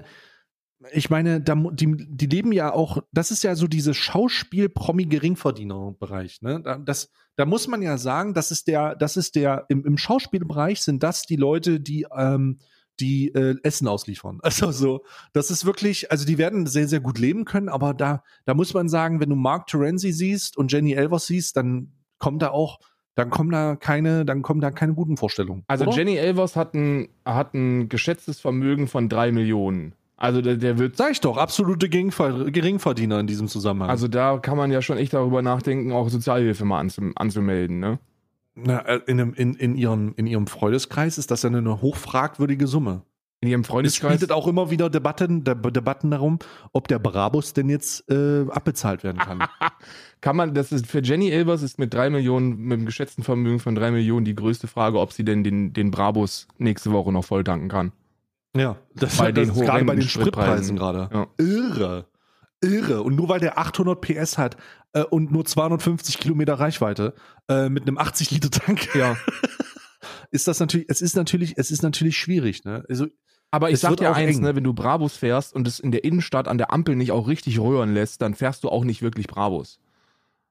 [0.92, 6.60] ich meine, da, die, die leben ja auch, das ist ja so dieses Schauspiel-Promi-Geringverdiener-Bereich, ne?
[6.62, 9.96] Da, das, da muss man ja sagen, das ist der, das ist der, im, im
[9.96, 12.58] Schauspielbereich sind das die Leute, die, ähm,
[13.00, 14.38] die äh, Essen ausliefern.
[14.42, 18.22] Also so, das ist wirklich, also die werden sehr, sehr gut leben können, aber da,
[18.44, 22.42] da muss man sagen, wenn du Mark Terenzi siehst und Jenny Elvers siehst, dann kommt
[22.42, 22.78] da auch,
[23.16, 25.64] dann kommen da keine, dann kommen da keine guten Vorstellungen.
[25.66, 25.96] Also oder?
[25.96, 29.94] Jenny Elvers hat ein, hat ein geschätztes Vermögen von drei Millionen.
[30.16, 30.96] Also der, der wird.
[30.96, 33.90] Sag ich doch, absolute Geringver Geringverdiener in diesem Zusammenhang.
[33.90, 37.98] Also da kann man ja schon echt darüber nachdenken, auch Sozialhilfe mal anzum anzumelden, ne?
[38.54, 42.68] Na, äh, in, einem, in, in, ihrem, in ihrem Freundeskreis ist das ja eine hochfragwürdige
[42.68, 43.02] Summe.
[43.40, 44.12] In ihrem Es Freundeskreis.
[44.12, 46.38] bietet auch immer wieder Debatten, De Debatten darum,
[46.72, 49.44] ob der Brabus denn jetzt äh, abbezahlt werden kann.
[50.22, 53.58] Kann man, das ist für Jenny Elvers ist mit drei Millionen, mit einem geschätzten Vermögen
[53.58, 57.24] von drei Millionen die größte Frage, ob sie denn den, den Brabus nächste Woche noch
[57.24, 57.92] voll tanken kann.
[58.56, 60.76] Ja, das, Bei den das ist gerade bei den Spritpreisen Spritpreisen.
[60.76, 61.08] gerade.
[61.12, 61.26] Ja.
[61.44, 62.06] Irre.
[62.62, 63.02] Irre.
[63.02, 64.56] Und nur weil der 800 PS hat
[64.92, 67.14] äh, und nur 250 Kilometer Reichweite
[67.48, 69.16] äh, mit einem 80 Liter Tank, Ja.
[70.30, 72.84] ist das natürlich, es ist natürlich, es ist natürlich schwierig, ne?
[72.88, 73.06] Also,
[73.50, 76.48] Aber ich sag dir eins, ne, wenn du Brabus fährst und es in der Innenstadt
[76.48, 79.78] an der Ampel nicht auch richtig röhren lässt, dann fährst du auch nicht wirklich Brabus.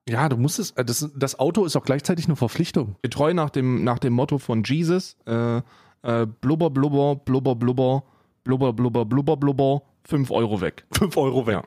[0.08, 2.96] ja, du musst es, äh, das, das Auto ist auch gleichzeitig eine Verpflichtung.
[3.02, 5.62] Getreu nach dem, nach dem Motto von Jesus, äh,
[6.04, 8.04] äh, blubber, blubber, blubber, blubber,
[8.44, 10.84] blubber, blubber, blubber, blubber, 5 Euro weg.
[10.92, 11.54] 5 Euro weg.
[11.54, 11.64] Ja.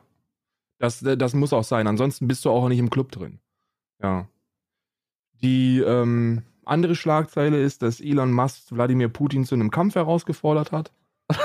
[0.78, 3.40] Das, das muss auch sein, ansonsten bist du auch nicht im Club drin.
[4.00, 4.28] Ja.
[5.42, 10.92] Die ähm, andere Schlagzeile ist, dass Elon Musk Wladimir Putin zu einem Kampf herausgefordert hat.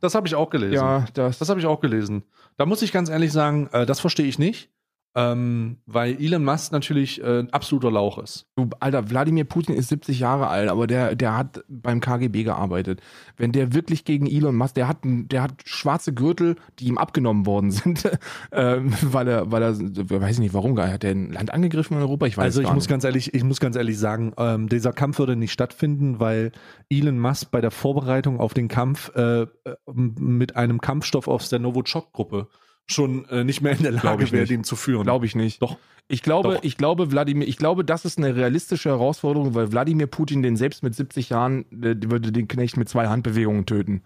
[0.00, 0.74] Das habe ich auch gelesen.
[0.74, 2.24] Ja, das, Das habe ich auch gelesen.
[2.58, 4.70] Da muss ich ganz ehrlich sagen, äh, das verstehe ich nicht.
[5.16, 8.46] Ähm, weil Elon Musk natürlich äh, ein absoluter Lauch ist.
[8.56, 13.00] Du, Alter, Wladimir Putin ist 70 Jahre alt, aber der, der hat beim KGB gearbeitet.
[13.36, 17.46] Wenn der wirklich gegen Elon Musk, der hat, der hat schwarze Gürtel, die ihm abgenommen
[17.46, 18.10] worden sind,
[18.52, 22.02] ähm, weil er, weil er, weiß ich nicht warum, hat der ein Land angegriffen in
[22.02, 22.26] Europa?
[22.26, 22.90] Ich weiß also es ich gar muss nicht.
[22.90, 26.50] ganz ehrlich, ich muss ganz ehrlich sagen, ähm, dieser Kampf würde nicht stattfinden, weil
[26.90, 29.46] Elon Musk bei der Vorbereitung auf den Kampf äh, äh,
[29.94, 32.48] mit einem Kampfstoff aus der Novichok-Gruppe
[32.86, 35.04] schon äh, nicht mehr in der Lage wäre, den zu führen.
[35.04, 35.62] Glaube ich nicht.
[35.62, 35.78] Doch.
[36.06, 36.64] Ich glaube, Doch.
[36.64, 40.82] ich glaube, Wladimir, ich glaube, das ist eine realistische Herausforderung, weil Wladimir Putin den selbst
[40.82, 44.02] mit 70 Jahren, äh, würde den Knecht mit zwei Handbewegungen töten.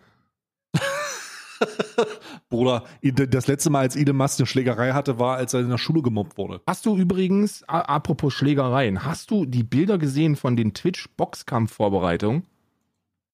[2.48, 5.78] Bruder, das letzte Mal, als Elon Musk eine Schlägerei hatte, war, als er in der
[5.78, 6.60] Schule gemobbt wurde.
[6.68, 12.44] Hast du übrigens, apropos Schlägereien, hast du die Bilder gesehen von den Twitch-Boxkampf-Vorbereitungen?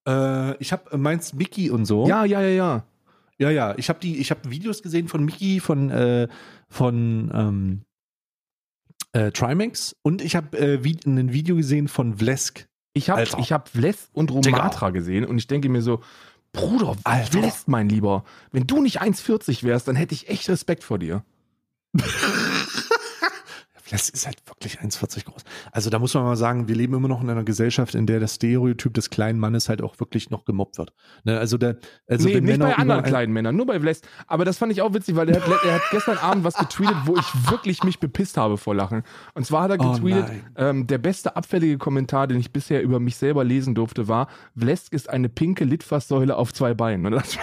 [0.09, 2.07] Äh, ich habe meinst Mickey und so.
[2.07, 2.85] Ja, ja, ja, ja.
[3.39, 6.29] Ja, ja, ich habe die, ich habe Videos gesehen von Mickey, von äh,
[6.69, 7.83] von ähm,
[9.13, 12.69] äh, Trimax und ich habe äh, vi ein Video gesehen von Vlesk.
[12.93, 16.01] Ich habe ich hab Vles und Romatra gesehen und ich denke mir so,
[16.53, 17.41] Bruder, Alter.
[17.41, 21.25] Vles, mein Lieber, wenn du nicht 1,40 wärst, dann hätte ich echt Respekt vor dir.
[23.91, 25.43] das ist halt wirklich 1,40 groß.
[25.73, 28.21] Also da muss man mal sagen, wir leben immer noch in einer Gesellschaft, in der
[28.21, 30.93] das Stereotyp des kleinen Mannes halt auch wirklich noch gemobbt wird.
[31.25, 31.77] Ne, also der,
[32.09, 34.01] also nee, nicht Männer bei anderen kleinen Männern, nur bei Vles.
[34.27, 36.97] Aber das fand ich auch witzig, weil er hat, er hat gestern Abend was getweetet,
[37.05, 39.03] wo ich wirklich mich bepisst habe vor Lachen.
[39.35, 40.51] Und zwar hat er Oh getweetet, nein.
[40.57, 44.93] ähm, der beste abfällige Kommentar, den ich bisher über mich selber lesen durfte, war, Vlesk
[44.93, 47.07] ist eine pinke Litfaßsäule auf zwei Beinen.
[47.07, 47.37] Und das,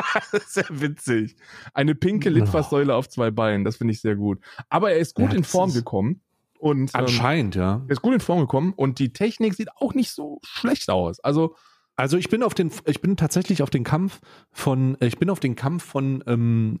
[0.46, 1.36] sehr witzig.
[1.74, 4.38] Eine pinke Litfaßsäule auf zwei Beinen, das finde ich sehr gut.
[4.68, 6.20] Aber er ist gut Ja, in Form gekommen.
[6.58, 7.82] Und ähm, Anscheinend, ja.
[7.88, 11.18] er ist gut in Form gekommen und die Technik sieht auch nicht so schlecht aus.
[11.18, 11.56] Also,
[11.96, 14.20] Also ich bin auf den, ich bin tatsächlich auf den Kampf
[14.52, 16.78] von, ich bin auf den Kampf von, ähm,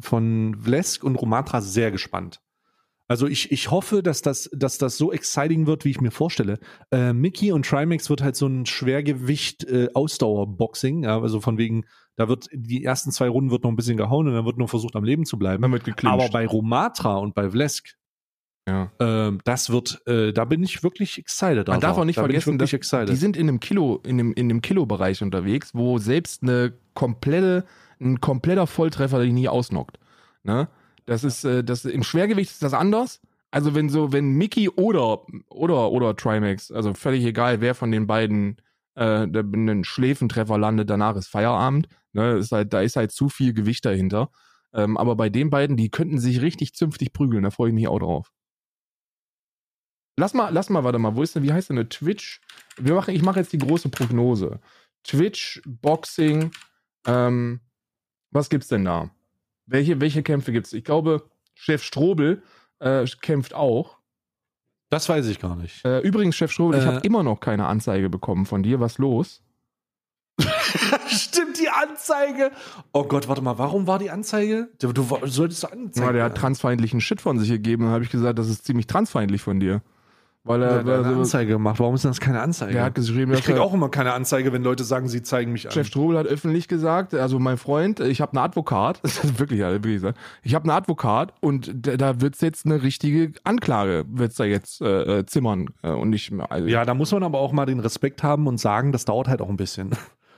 [0.00, 2.41] von Vlesk und Romatra sehr gespannt.
[3.12, 6.58] Also ich, ich hoffe, dass das, dass das so exciting wird, wie ich mir vorstelle.
[6.90, 11.84] Äh, Mickey und Trimax wird halt so ein Schwergewicht äh, Ausdauerboxing, ja, also von wegen,
[12.16, 14.66] da wird die ersten zwei Runden wird noch ein bisschen gehauen und dann wird nur
[14.66, 15.60] versucht am Leben zu bleiben.
[15.60, 16.10] man wird geklincht.
[16.10, 17.98] Aber bei Romatra und bei Vlesk,
[18.66, 18.90] ja.
[18.98, 21.68] ähm, das wird, äh, da bin ich wirklich excited.
[21.68, 23.10] Man darf auch nicht da vergessen, dass excited.
[23.10, 27.66] die sind in einem Kilo, in dem, in dem Kilo-Bereich unterwegs, wo selbst eine komplette,
[28.00, 29.98] ein kompletter Volltreffer dich nie ausnockt.
[30.44, 30.68] Ne?
[31.06, 33.20] Das ist, äh, das im Schwergewicht ist das anders.
[33.50, 38.06] Also wenn so, wenn Mickey oder oder oder Trimax, also völlig egal, wer von den
[38.06, 38.56] beiden
[38.94, 41.88] äh, einen Schläfentreffer landet, danach ist Feierabend.
[42.12, 42.36] Ne?
[42.38, 44.30] Ist halt, da ist halt zu viel Gewicht dahinter.
[44.74, 47.42] Ähm, aber bei den beiden, die könnten sich richtig zünftig prügeln.
[47.42, 48.32] Da freue ich mich auch drauf.
[50.18, 52.40] Lass mal, lass mal, warte mal, wo ist denn, wie heißt denn eine Twitch?
[52.76, 54.60] Wir machen, ich mache jetzt die große Prognose.
[55.04, 56.52] Twitch, Boxing,
[57.06, 57.60] ähm,
[58.30, 59.10] was gibt's denn da?
[59.66, 60.72] Welche, welche Kämpfe gibt's?
[60.72, 62.42] Ich glaube, Chef Strobel
[62.80, 63.98] äh, kämpft auch.
[64.90, 65.84] das weiß ich gar nicht.
[65.84, 66.88] Äh, übrigens, Chef Strobel, ich Äh.
[66.88, 68.80] habe immer noch keine Anzeige bekommen von dir.
[68.80, 69.42] Was los?
[71.08, 72.50] Stimmt die Anzeige?
[72.92, 74.68] Oh Gott, warte mal, warum war die Anzeige?
[74.80, 76.06] Du, du, solltest du Anzeige.
[76.06, 77.84] Ja, der hat transfeindlichen Shit von sich gegeben.
[77.84, 79.82] Dann habe ich gesagt, das ist ziemlich transfeindlich von dir.
[80.44, 81.78] Weil er, hat weil eine er so, Anzeige gemacht.
[81.78, 82.72] Warum ist denn das keine Anzeige?
[82.72, 85.52] der hat geschrieben, ich krieg er- auch immer keine Anzeige, wenn Leute sagen, sie zeigen
[85.52, 85.72] mich an.
[85.72, 89.60] Chef Strobel hat öffentlich gesagt, also mein Freund, ich habe einen Advokat, das ist wirklich,
[89.60, 94.04] ja, wirklich gesagt, ich habe einen Advokat und da- da wird's jetzt eine richtige Anklage,
[94.08, 96.50] wird's da jetzt äh, äh, zimmern äh, und nicht mehr.
[96.50, 99.28] Also, ja, da muss man aber auch mal den Respekt haben und sagen, das dauert
[99.28, 99.90] halt auch ein bisschen.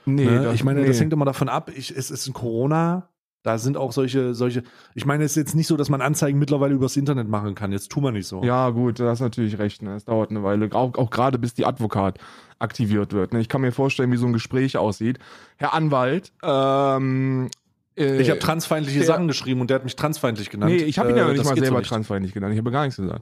[0.05, 0.43] nee, ne?
[0.43, 0.87] das- ich meine, nee.
[0.87, 1.71] das hängt immer davon ab.
[1.75, 3.09] Ich, es ist ein Corona.
[3.45, 4.63] Da sind auch solche, solche.
[4.95, 7.71] Ich meine, es ist jetzt nicht so, dass man Anzeigen mittlerweile übers Internet machen kann.
[7.71, 8.43] Jetzt tun wir nicht so.
[8.43, 9.83] Ja, gut, da hast natürlich recht.
[9.83, 9.93] Ne?
[9.95, 12.17] Es dauert eine Weile, auch, auch gerade bis die Advokat
[12.57, 13.33] aktiviert wird.
[13.33, 13.41] Ne?
[13.41, 15.19] Ich kann mir vorstellen, wie so ein Gespräch aussieht.
[15.57, 17.49] Herr Anwalt, ähm,
[17.95, 20.71] äh, Ich habe transfeindliche der- Sachen geschrieben und der hat mich transfeindlich genannt.
[20.71, 21.89] Nee, ich habe ihn ja Äh, nicht mal geht so selber nicht.
[21.89, 22.53] transfeindlich genannt.
[22.53, 23.21] Ich habe gar nichts gesagt.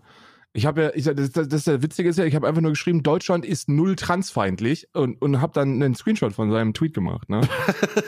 [0.55, 2.71] Ich habe ja, ich, das, das, das der Witzige ist ja, ich habe einfach nur
[2.71, 7.27] geschrieben, Deutschland ist null transfeindlich und, und habe dann einen Screenshot von seinem Tweet gemacht.
[7.27, 7.41] Ne?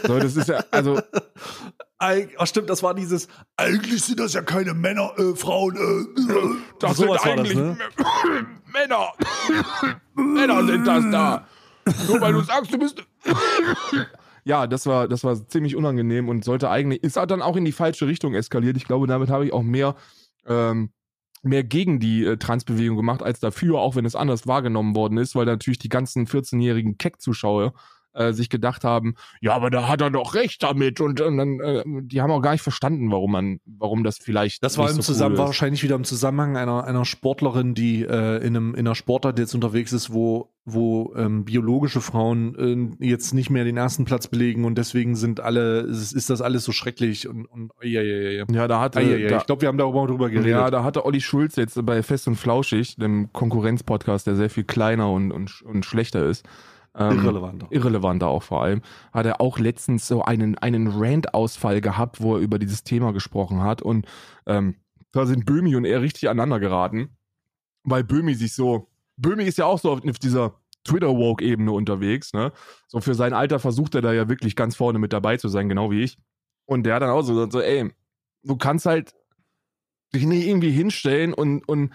[0.06, 1.00] so, das ist ja, also,
[1.98, 3.28] Ach stimmt, das war dieses.
[3.58, 5.76] Eigentlich sind das ja keine Männer, äh, Frauen.
[5.76, 6.56] Äh, äh.
[6.80, 7.78] das Sowas sind war das, eigentlich ne?
[8.74, 9.14] Männer.
[10.14, 11.48] Männer sind das da.
[12.08, 13.04] Nur weil du sagst, du bist.
[14.44, 17.72] ja, das war, das war ziemlich unangenehm und sollte eigentlich, ist dann auch in die
[17.72, 18.78] falsche Richtung eskaliert.
[18.78, 19.96] Ich glaube, damit habe ich auch mehr,
[20.46, 20.90] ähm,
[21.46, 25.36] mehr gegen die äh, Transbewegung gemacht als dafür, auch wenn es anders wahrgenommen worden ist,
[25.36, 27.74] weil natürlich die ganzen 14-jährigen Keck-Zuschauer
[28.16, 31.60] äh, sich gedacht haben, ja, aber da hat er doch recht damit und, und dann,
[31.60, 34.96] äh, die haben auch gar nicht verstanden, warum man, warum das vielleicht Das war im
[34.96, 38.88] so Zusammen, cool wahrscheinlich wieder im Zusammenhang einer, einer Sportlerin, die äh, in, einem, in
[38.88, 43.78] einer Sportart jetzt unterwegs ist, wo, wo ähm, biologische Frauen äh, jetzt nicht mehr den
[43.78, 47.72] ersten Platz belegen und deswegen sind alle, ist, ist das alles so schrecklich und, und
[47.82, 48.46] ja, ja, ja, ja.
[48.52, 49.30] Ja, da hatte, Ah, ja, ja.
[49.30, 50.52] da, Ich glaube, wir haben darüber drüber geredet.
[50.52, 54.64] Ja, da hatte Olli Schulz jetzt bei Fest und Flauschig, dem Konkurrenzpodcast, der sehr viel
[54.64, 56.46] kleiner und, und, und schlechter ist.
[56.98, 57.68] Ähm, Irrelevanter.
[57.70, 58.82] Irrelevanter auch vor allem,
[59.14, 63.62] hat er auch letztens so einen, einen Rant-Ausfall gehabt, wo er über dieses Thema gesprochen
[63.62, 63.82] hat.
[63.82, 64.06] Und
[64.46, 64.76] ähm,
[65.12, 67.10] da sind Böhmi und er richtig aneinander geraten,
[67.84, 72.52] weil Böhmi sich so, Böhmi ist ja auch so auf, dieser Twitter-Woke-Ebene unterwegs, ne?
[72.88, 75.68] So für sein Alter versucht er da ja wirklich ganz vorne mit dabei zu sein,
[75.68, 76.18] genau wie ich.
[76.66, 77.92] Und der hat dann auch so gesagt, so, ey,
[78.44, 79.14] du kannst halt
[80.14, 81.92] dich nicht irgendwie hinstellen und, und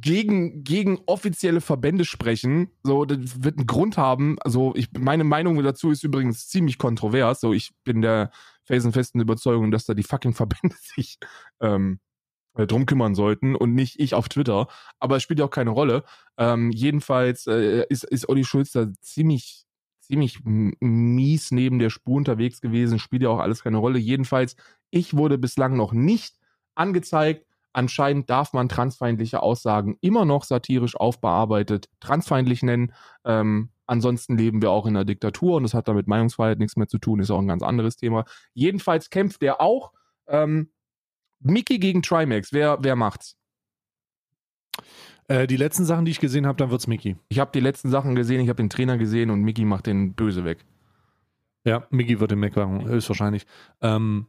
[0.00, 2.70] gegen, gegen offizielle Verbände sprechen.
[2.82, 4.36] So, das wird einen Grund haben.
[4.40, 7.40] Also, ich, meine Meinung dazu ist übrigens ziemlich kontrovers.
[7.40, 8.30] So, ich bin der
[8.64, 11.18] felsenfesten Überzeugung, dass da die fucking Verbände sich
[11.60, 12.00] ähm,
[12.54, 14.68] äh, drum kümmern sollten und nicht ich auf Twitter.
[14.98, 16.04] Aber es spielt ja auch keine Rolle.
[16.38, 19.64] Ähm, jedenfalls äh, ist, ist Olli Schulz da ziemlich,
[20.00, 22.98] ziemlich mies neben der Spur unterwegs gewesen.
[22.98, 23.98] Spielt ja auch alles keine Rolle.
[23.98, 24.56] Jedenfalls,
[24.90, 26.36] ich wurde bislang noch nicht
[26.74, 27.43] angezeigt.
[27.74, 32.92] Anscheinend darf man transfeindliche Aussagen immer noch satirisch aufbearbeitet transfeindlich nennen.
[33.24, 36.86] Ähm, ansonsten leben wir auch in einer Diktatur und das hat damit Meinungsfreiheit nichts mehr
[36.86, 38.24] zu tun, ist auch ein ganz anderes Thema.
[38.54, 39.92] Jedenfalls kämpft er auch.
[40.28, 40.70] Ähm,
[41.40, 43.36] Mickey gegen Trimax, wer, wer macht's?
[45.26, 47.16] Äh, die letzten Sachen, die ich gesehen habe, dann wird's Mickey.
[47.28, 50.14] Ich habe die letzten Sachen gesehen, ich habe den Trainer gesehen und Mickey macht den
[50.14, 50.64] böse weg.
[51.64, 53.46] Ja, Mickey wird den wegmachen, höchstwahrscheinlich.
[53.80, 54.26] Ähm,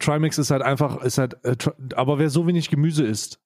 [0.00, 1.56] Trimax ist halt einfach, ist halt, äh,
[1.94, 3.40] aber wer so wenig Gemüse isst,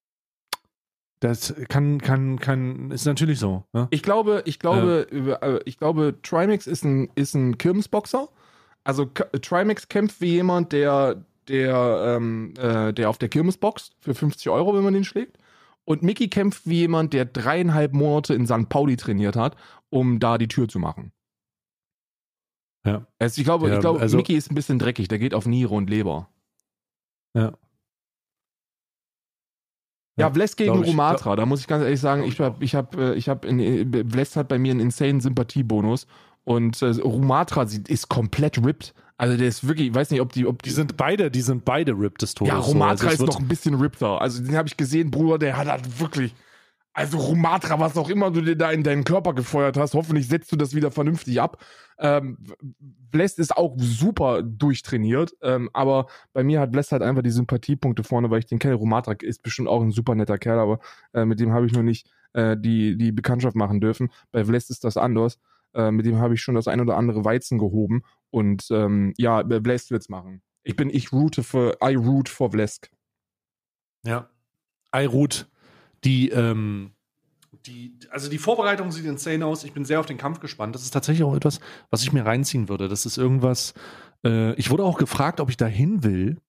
[1.21, 3.65] das kann, kann, kann, ist natürlich so.
[3.73, 3.87] Ne?
[3.91, 5.61] Ich glaube, ich glaube, ja.
[5.65, 8.29] ich glaube, Trimax ist ein, ist ein Kirmesboxer.
[8.83, 14.15] Also Trimax kämpft wie jemand, der, der, ähm, äh, der auf der Kirmes boxt für
[14.15, 15.39] 50 Euro, wenn man den schlägt.
[15.85, 18.69] Und Mickey kämpft wie jemand, der dreieinhalb Monate in St.
[18.69, 19.57] Pauli trainiert hat,
[19.91, 21.13] um da die Tür zu machen.
[22.85, 23.07] Ja.
[23.21, 25.47] Also ich glaube, ja, ich glaube also, Mickey ist ein bisschen dreckig, der geht auf
[25.47, 26.29] Niere und Leber.
[27.35, 27.53] Ja.
[30.19, 33.29] Ja, Vles gegen Rumatra, da muss ich ganz ehrlich sagen, ich habe, ich habe, ich
[33.29, 33.49] habe,
[34.09, 36.07] Vles hat bei mir einen insane Sympathiebonus
[36.45, 38.95] und äh, Rumatra ist komplett ripped.
[39.17, 41.41] Also der ist wirklich, ich weiß nicht, ob die, ob die, die sind beide, die
[41.41, 42.53] sind beide ripped des Todes.
[42.53, 43.09] Ja, Rumatra so.
[43.09, 44.21] also ist noch ein bisschen rippter.
[44.21, 46.35] Also den habe ich gesehen, Bruder, der hat halt wirklich,
[46.93, 50.53] also Rumatra, was auch immer du dir da in deinen Körper gefeuert hast, hoffentlich setzt
[50.53, 51.65] du das wieder vernünftig ab.
[52.03, 52.37] Ähm,
[52.81, 58.03] Blest ist auch super durchtrainiert, ähm, aber bei mir hat Blest halt einfach die Sympathiepunkte
[58.03, 58.75] vorne, weil ich den kenne.
[58.75, 60.81] Rumatra ist bestimmt auch ein super netter Kerl, aber
[61.15, 64.11] äh, mit dem habe ich noch nicht äh, die, die Bekanntschaft machen dürfen.
[64.33, 65.39] Bei Blest ist das anders.
[65.75, 69.43] Äh, mit dem habe ich schon das ein oder andere Weizen gehoben und ähm, ja,
[69.43, 70.43] Blest wird's machen.
[70.65, 72.91] Ich bin, ich route für, I root for Vlesk.
[74.05, 74.29] Ja.
[74.95, 75.49] I root
[76.05, 76.93] die, ähm,
[77.53, 79.65] die, also die Vorbereitung sieht insane aus.
[79.65, 80.75] Ich bin sehr auf den Kampf gespannt.
[80.75, 82.89] Das ist tatsächlich auch etwas, was ich mir reinziehen würde.
[82.89, 83.75] Das ist irgendwas.
[84.25, 86.41] Äh, ich wurde auch gefragt, ob ich da hin will.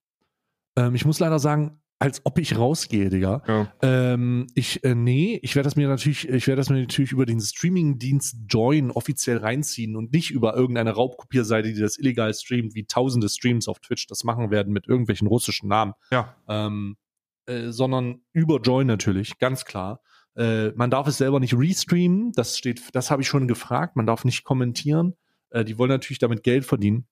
[0.77, 3.43] Ähm, ich muss leider sagen, als ob ich rausgehe, Digga.
[3.47, 3.73] Ja.
[3.81, 7.25] Ähm, ich, äh, nee, ich werde das mir natürlich, ich werde das mir natürlich über
[7.25, 12.85] den Streaming-Dienst Join offiziell reinziehen und nicht über irgendeine Raubkopierseite, die das illegal streamt, wie
[12.85, 15.93] tausende Streams auf Twitch das machen werden mit irgendwelchen russischen Namen.
[16.11, 16.35] Ja.
[16.49, 16.97] Ähm,
[17.45, 20.01] äh, sondern über Join natürlich, ganz klar.
[20.35, 23.95] Äh, man darf es selber nicht restreamen, das steht, das habe ich schon gefragt.
[23.95, 25.15] Man darf nicht kommentieren.
[25.49, 27.07] Äh, die wollen natürlich damit Geld verdienen.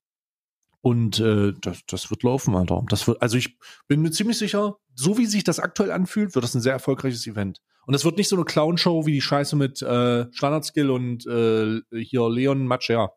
[0.81, 2.83] Und äh, das, das wird laufen, Alter.
[2.89, 3.57] Das wird, also ich
[3.87, 7.27] bin mir ziemlich sicher, so wie sich das aktuell anfühlt, wird das ein sehr erfolgreiches
[7.27, 7.61] Event.
[7.85, 11.81] Und es wird nicht so eine Clown-Show wie die Scheiße mit äh, Standard-Skill und äh,
[12.03, 13.13] hier Leon Matcher.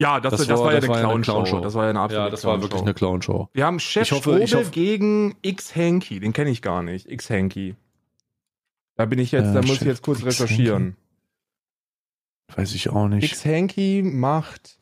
[0.00, 1.44] Ja, das, das, das war, war, ja eine Clown-Show.
[1.44, 3.50] Clown das war ja eine absolute Ja, das war wirklich eine Clown-Show.
[3.52, 6.20] Wir haben Chef ich hoffe, ich hoffe, gegen X-Hanky.
[6.20, 7.10] Den kenne ich gar nicht.
[7.10, 7.76] X-Hanky.
[8.96, 10.96] Da bin ich jetzt, äh, da muss ich jetzt kurz recherchieren.
[12.54, 13.24] Weiß ich auch nicht.
[13.24, 14.78] X-Hanky macht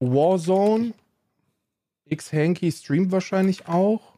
[0.00, 0.92] Warzone.
[2.06, 4.12] X-Hanky streamt wahrscheinlich auch.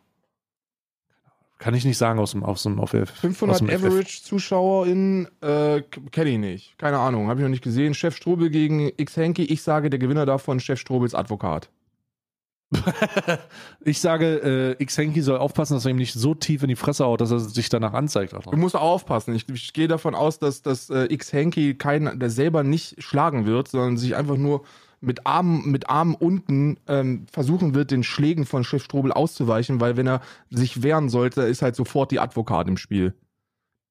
[1.59, 5.82] Kann ich nicht sagen aus dem, aus dem, auf 500 aus dem Average ZuschauerInnen äh,
[6.11, 6.78] kenne ich nicht.
[6.78, 7.95] Keine Ahnung, habe ich noch nicht gesehen.
[7.95, 9.45] Chef Strobel gegen X Henky.
[9.45, 11.70] Ich sage, der Gewinner davon, Chef Strobels Advokat.
[13.85, 16.77] ich sage, äh, X Henky soll aufpassen, dass er ihm nicht so tief in die
[16.77, 18.33] Fresse haut, dass er sich danach anzeigt.
[18.33, 19.35] Du musst auch aufpassen.
[19.35, 23.47] Ich, ich gehe davon aus, dass, dass äh, X Henky keinen, der selber nicht schlagen
[23.47, 24.65] wird, sondern sich einfach nur
[25.01, 29.97] mit Armen, mit Armen unten ähm, versuchen wird, den Schlägen von Chef Strobel auszuweichen, weil
[29.97, 33.15] wenn er sich wehren sollte, ist halt sofort die Advokat im Spiel.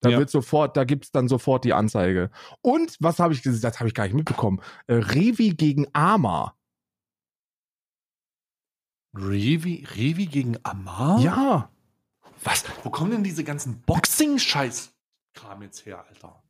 [0.01, 0.19] Da ja.
[0.19, 2.29] wird sofort, da gibt's dann sofort die Anzeige.
[2.61, 3.75] Und was habe ich gesagt?
[3.75, 4.59] Das habe ich gar nicht mitbekommen.
[4.87, 6.55] Äh, Revi gegen Ama.
[9.13, 11.19] Revi, Revi gegen Amar?
[11.19, 11.69] Ja.
[12.43, 12.65] Was?
[12.83, 16.43] Wo kommen denn diese ganzen Boxing-Scheiß-Kram jetzt her, Alter?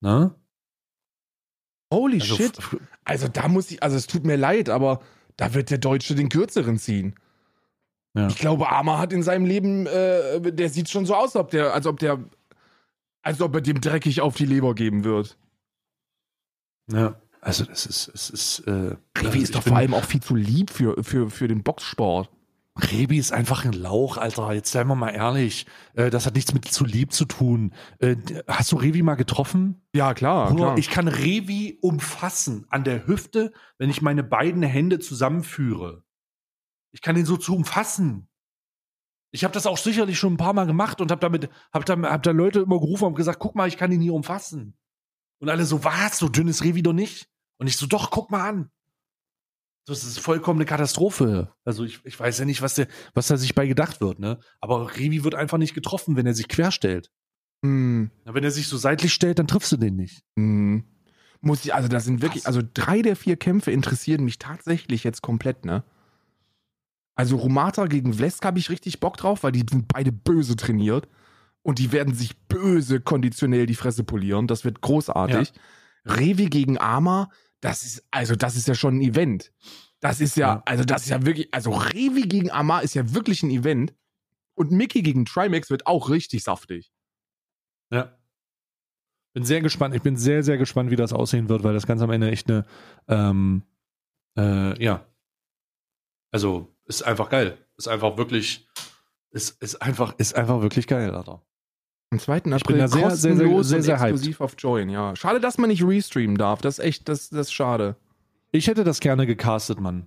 [0.00, 0.34] Ne?
[1.92, 2.58] Holy also, shit.
[3.04, 5.00] Also da muss ich, also es tut mir leid, aber
[5.36, 7.14] da wird der Deutsche den kürzeren ziehen.
[8.14, 8.28] Ja.
[8.28, 11.74] Ich glaube, Arma hat in seinem Leben, äh, der sieht schon so aus, ob der,
[11.74, 12.24] als ob der,
[13.22, 15.38] als ob er dem dreckig auf die Leber geben wird.
[16.90, 20.20] Ja, also das ist, es ist, äh, Revi also ist doch vor allem auch viel
[20.20, 22.28] zu lieb für, für, für den Boxsport.
[22.76, 24.52] Rebi ist einfach ein Lauch, Alter.
[24.52, 25.64] Jetzt seien wir mal ehrlich.
[25.94, 27.72] Äh, das hat nichts mit zu lieb zu tun.
[28.00, 28.16] Äh,
[28.48, 29.80] hast du Revi mal getroffen?
[29.94, 30.78] Ja, klar, Bruder, klar.
[30.78, 36.02] Ich kann Revi umfassen an der Hüfte, wenn ich meine beiden Hände zusammenführe.
[36.90, 38.28] Ich kann ihn so zu umfassen.
[39.30, 41.96] Ich habe das auch sicherlich schon ein paar Mal gemacht und habe damit, hab da,
[41.96, 44.76] hab da Leute immer gerufen und gesagt, guck mal, ich kann ihn hier umfassen.
[45.38, 47.28] Und alle so, was, so dünn ist Revi doch nicht?
[47.58, 48.70] Und ich so, doch, guck mal an.
[49.86, 51.52] Das ist vollkommen eine Katastrophe.
[51.64, 54.40] Also ich, ich weiß ja nicht, was der, was da sich bei gedacht wird, ne?
[54.60, 57.10] Aber Revi wird einfach nicht getroffen, wenn er sich querstellt.
[57.62, 58.06] Mm.
[58.24, 60.22] wenn er sich so seitlich stellt, dann triffst du den nicht.
[60.34, 60.80] Mm.
[61.40, 65.22] Muss ich, also das sind wirklich, also drei der vier Kämpfe interessieren mich tatsächlich jetzt
[65.22, 65.84] komplett, ne?
[67.14, 71.08] Also Romata gegen Vlesk habe ich richtig Bock drauf, weil die sind beide böse trainiert
[71.62, 74.46] und die werden sich böse konditionell die Fresse polieren.
[74.46, 75.52] Das wird großartig.
[75.54, 76.14] Ja.
[76.14, 77.30] Revi gegen Ama,
[77.60, 79.52] das ist, also das ist ja schon ein Event.
[80.00, 83.42] Das ist ja, also das ist ja wirklich, also Revi gegen Amar ist ja wirklich
[83.42, 83.94] ein Event.
[84.54, 86.92] Und Mickey gegen Trimax wird auch richtig saftig.
[87.90, 88.16] Ja.
[89.34, 89.94] Bin sehr gespannt.
[89.94, 92.48] Ich bin sehr, sehr gespannt, wie das aussehen wird, weil das ganz am Ende echt
[92.48, 92.64] eine,
[93.08, 93.62] ähm,
[94.36, 95.06] äh, ja.
[96.30, 97.58] Also, ist einfach geil.
[97.76, 98.66] Ist einfach wirklich,
[99.30, 101.44] ist, ist einfach, ist einfach wirklich geil, Alter.
[102.10, 102.40] Am 2.
[102.40, 104.10] bin April da sehr, sehr, sehr, kostenlos sehr, und sehr hyped.
[104.14, 105.16] exklusiv auf Join, ja.
[105.16, 106.60] Schade, dass man nicht restreamen darf.
[106.60, 107.96] Das ist echt, das, das ist schade.
[108.52, 110.06] Ich hätte das gerne gecastet, Mann.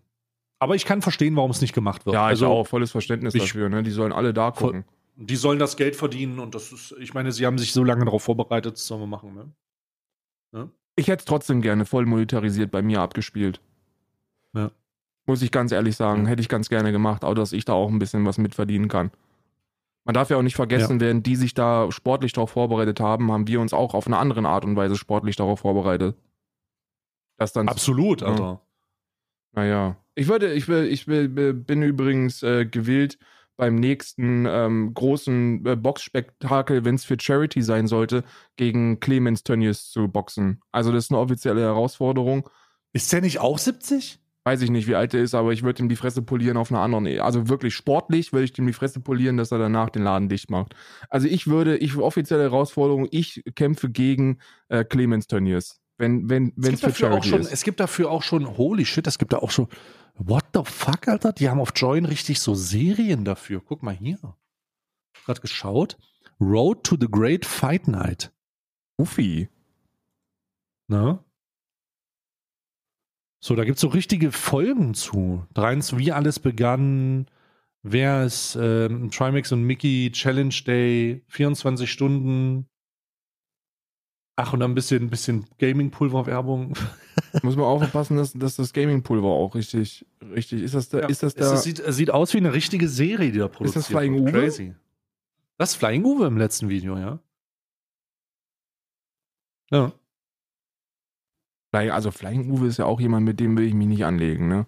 [0.60, 2.14] Aber ich kann verstehen, warum es nicht gemacht wird.
[2.14, 2.68] Ja, also, ich auch.
[2.68, 3.84] Volles Verständnis ich- dafür, ne?
[3.84, 4.86] Die sollen alle da gucken.
[5.22, 8.06] Die sollen das Geld verdienen und das ist, ich meine, sie haben sich so lange
[8.06, 9.34] darauf vorbereitet, das sollen wir machen,
[10.54, 10.70] ne?
[10.96, 13.62] Ich hätte es trotzdem gerne voll monetarisiert bei mir abgespielt.
[14.54, 14.72] Ja.
[15.26, 16.30] Muss ich ganz ehrlich sagen, Ja.
[16.30, 19.12] hätte ich ganz gerne gemacht, auch dass ich da auch ein bisschen was mitverdienen kann.
[20.06, 23.48] Man darf ja auch nicht vergessen, während die sich da sportlich darauf vorbereitet haben, haben
[23.48, 26.18] wir uns auch auf eine andere Art und Weise sportlich darauf vorbereitet.
[27.38, 28.28] Das dann Absolut, Ja.
[28.28, 28.62] Alter.
[29.54, 29.98] Naja.
[30.16, 33.18] Ich würde, ich will, ich will, bin übrigens äh, gewillt,
[33.56, 38.24] beim nächsten ähm, großen äh, Boxspektakel, wenn es für Charity sein sollte,
[38.56, 40.62] gegen Clemens Tönnies zu boxen.
[40.72, 42.50] Also das ist eine offizielle Herausforderung.
[42.94, 44.20] Ist der nicht auch 70?
[44.50, 46.72] Weiß ich nicht, wie alt er ist, aber ich würde ihm die Fresse polieren auf
[46.72, 47.06] einer anderen.
[47.06, 50.28] E- Also wirklich sportlich würde ich ihm die Fresse polieren, dass er danach den Laden
[50.28, 50.74] dicht macht.
[51.08, 54.40] Also ich würde, ich offizielle Herausforderung, ich kämpfe gegen
[54.70, 55.80] äh, Clemens Tönnies.
[56.00, 57.54] Wenn, wenn, wenn es gibt für dafür auch schon, ist.
[57.54, 59.68] es gibt dafür auch schon, holy shit, es gibt da auch schon,
[60.16, 61.32] what the fuck, Alter?
[61.32, 63.62] Die haben auf Join richtig so Serien dafür.
[63.64, 64.18] Guck mal hier.
[65.26, 65.96] Gerade geschaut.
[66.42, 68.32] Road to the Great Fight Night.
[68.98, 69.50] Uffi.
[70.88, 71.20] Ne?
[73.42, 75.46] So, da gibt es so richtige Folgen zu.
[75.54, 77.28] Dreins, wie alles begann,
[77.84, 82.68] wer ist ähm, Trimax und Mickey, Challenge Day, 24 Stunden.
[84.36, 86.74] Ach, und dann ein bisschen, bisschen Gaming-Pulver-Werbung.
[87.44, 90.62] Muss man auch aufpassen, dass, dass das Gaming-Pulver auch richtig, richtig.
[90.62, 91.52] Ist das, der, ist das es, der.
[91.54, 94.34] es sieht, es sieht aus wie eine richtige Serie, die da produziert das Flying wird.
[94.34, 94.42] Uwe?
[94.42, 94.76] Crazy.
[95.58, 97.20] Das ist Flying Uwe im letzten Video, ja.
[99.72, 99.92] Ja.
[101.72, 104.66] Also Flying Uwe ist ja auch jemand, mit dem will ich mich nicht anlegen, ne?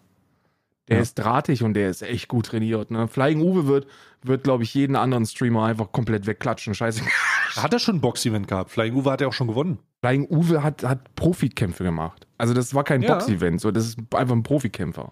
[0.87, 1.01] Der Ja.
[1.03, 3.07] ist drahtig und der ist echt gut trainiert, ne?
[3.07, 3.87] Flying Uwe wird,
[4.23, 6.73] wird glaube ich, jeden anderen Streamer einfach komplett wegklatschen.
[6.75, 7.03] Scheiße.
[7.55, 8.71] Hat er schon ein Box-Event gehabt?
[8.71, 9.79] Flying Uwe hat ja auch schon gewonnen.
[10.01, 12.25] Flying Uwe hat, hat Profikämpfe gemacht.
[12.37, 13.13] Also das war kein Ja.
[13.15, 15.11] Box-Event, so, das ist einfach ein Profikämpfer.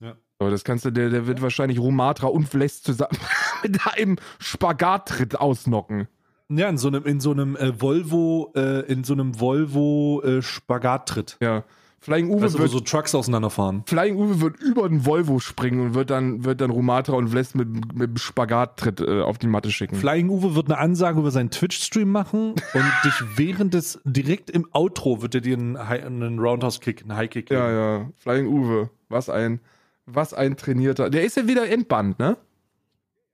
[0.00, 0.16] Ja.
[0.38, 3.16] So, das kannst du, der, der wird wahrscheinlich Rumatra und Fless zusammen
[3.62, 6.08] mit einem Spagattritt ausnocken.
[6.56, 10.42] Ja, in so einem, in so einem äh, Volvo, äh, in so einem Volvo äh,
[10.42, 11.36] Spagattritt.
[11.40, 11.64] Ja.
[12.02, 13.84] Flying Uwe Weißt du, wird so Trucks auseinanderfahren.
[13.86, 17.54] Flying Uwe wird über den Volvo springen und wird dann, wird dann Rumatra und Vles
[17.54, 19.94] mit, mit dem Spagattritt äh, auf die Matte schicken.
[19.94, 24.66] Flying Uwe wird eine Ansage über seinen Twitch-Stream machen und dich während des, direkt im
[24.72, 27.60] Outro wird er dir einen, einen Roundhouse-Kick, einen High-Kick geben.
[27.60, 28.08] ja, ja.
[28.16, 28.90] Flying Uwe.
[29.08, 29.60] Was ein,
[30.04, 31.08] was ein trainierter.
[31.08, 32.36] Der ist ja wieder entbannt, ne?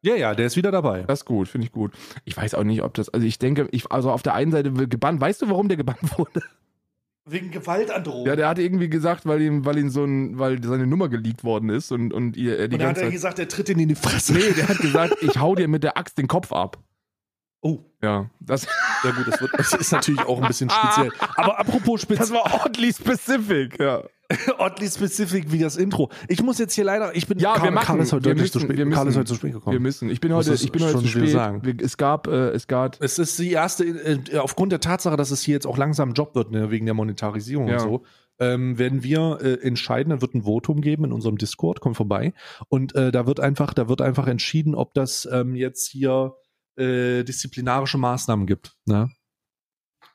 [0.03, 1.03] Ja, ja, der ist wieder dabei.
[1.03, 1.93] Das ist gut, finde ich gut.
[2.25, 4.77] Ich weiß auch nicht, ob das, also ich denke, ich, also auf der einen Seite
[4.77, 5.21] will gebannt.
[5.21, 6.43] Weißt du, warum der gebannt wurde?
[7.31, 8.27] Wegen Gewaltandrohung.
[8.27, 11.45] Ja, der hat irgendwie gesagt, weil ihm, weil ihm so ein, weil seine Nummer geleakt
[11.45, 13.13] worden ist und, und ihr, er die und dann hat ganze er Zeit.
[13.13, 14.33] gesagt, er tritt ihn in die Fresse.
[14.33, 16.79] Nee, der hat gesagt, ich hau dir mit der Axt den Kopf ab.
[17.61, 18.67] Oh, Ja, das,
[19.03, 21.11] ja gut, das, wird, das ist natürlich auch ein bisschen speziell.
[21.37, 22.19] Aber apropos speziell.
[22.29, 24.05] das war oddly specific, ja.
[24.59, 26.11] oddly specific wie das Intro.
[26.29, 28.35] Ich muss jetzt hier leider, ich bin Ja, wir Karl, machen- Karl ist heute wir
[28.35, 28.77] deutlich zu müssen- spät.
[28.87, 29.73] wir Karl ist müssen- heute zu spät gekommen.
[29.73, 30.09] Wir müssen.
[30.11, 31.31] Ich bin heute, ich bin heute schon zu spät.
[31.31, 31.65] sagen.
[31.65, 33.03] Wir- Es gab, äh, es gab.
[33.03, 36.15] Es ist die erste, äh, aufgrund der Tatsache, dass es hier jetzt auch langsam ein
[36.15, 37.77] Job wird, ne, wegen der Monetarisierung Ja.
[37.77, 38.03] und so,
[38.39, 42.35] ähm, werden wir äh, entscheiden, da wird ein Votum geben in unserem Discord, kommt vorbei.
[42.69, 46.35] Und äh, da wird einfach, da wird einfach entschieden, ob das ähm, jetzt hier
[46.79, 48.77] äh, disziplinarische Maßnahmen gibt.
[48.87, 49.11] Ne?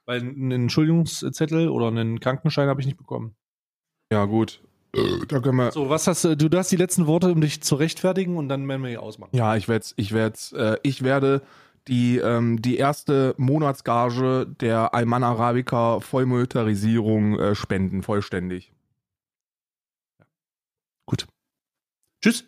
[0.05, 3.35] Weil einen Entschuldigungszettel oder einen Krankenschein habe ich nicht bekommen.
[4.11, 4.61] Ja gut.
[5.27, 5.71] Da können wir.
[5.71, 6.35] So, was hast du?
[6.35, 9.35] Du hast die letzten Worte, um dich zu rechtfertigen und dann werden wir hier ausmachen.
[9.35, 11.41] Ja, ich werde, ich werde, äh, ich werde
[11.87, 18.71] die ähm, die erste Monatsgage der Alman Arabica Vollmonetarisierung äh, spenden vollständig.
[21.07, 21.27] Gut.
[22.21, 22.45] Tschüss.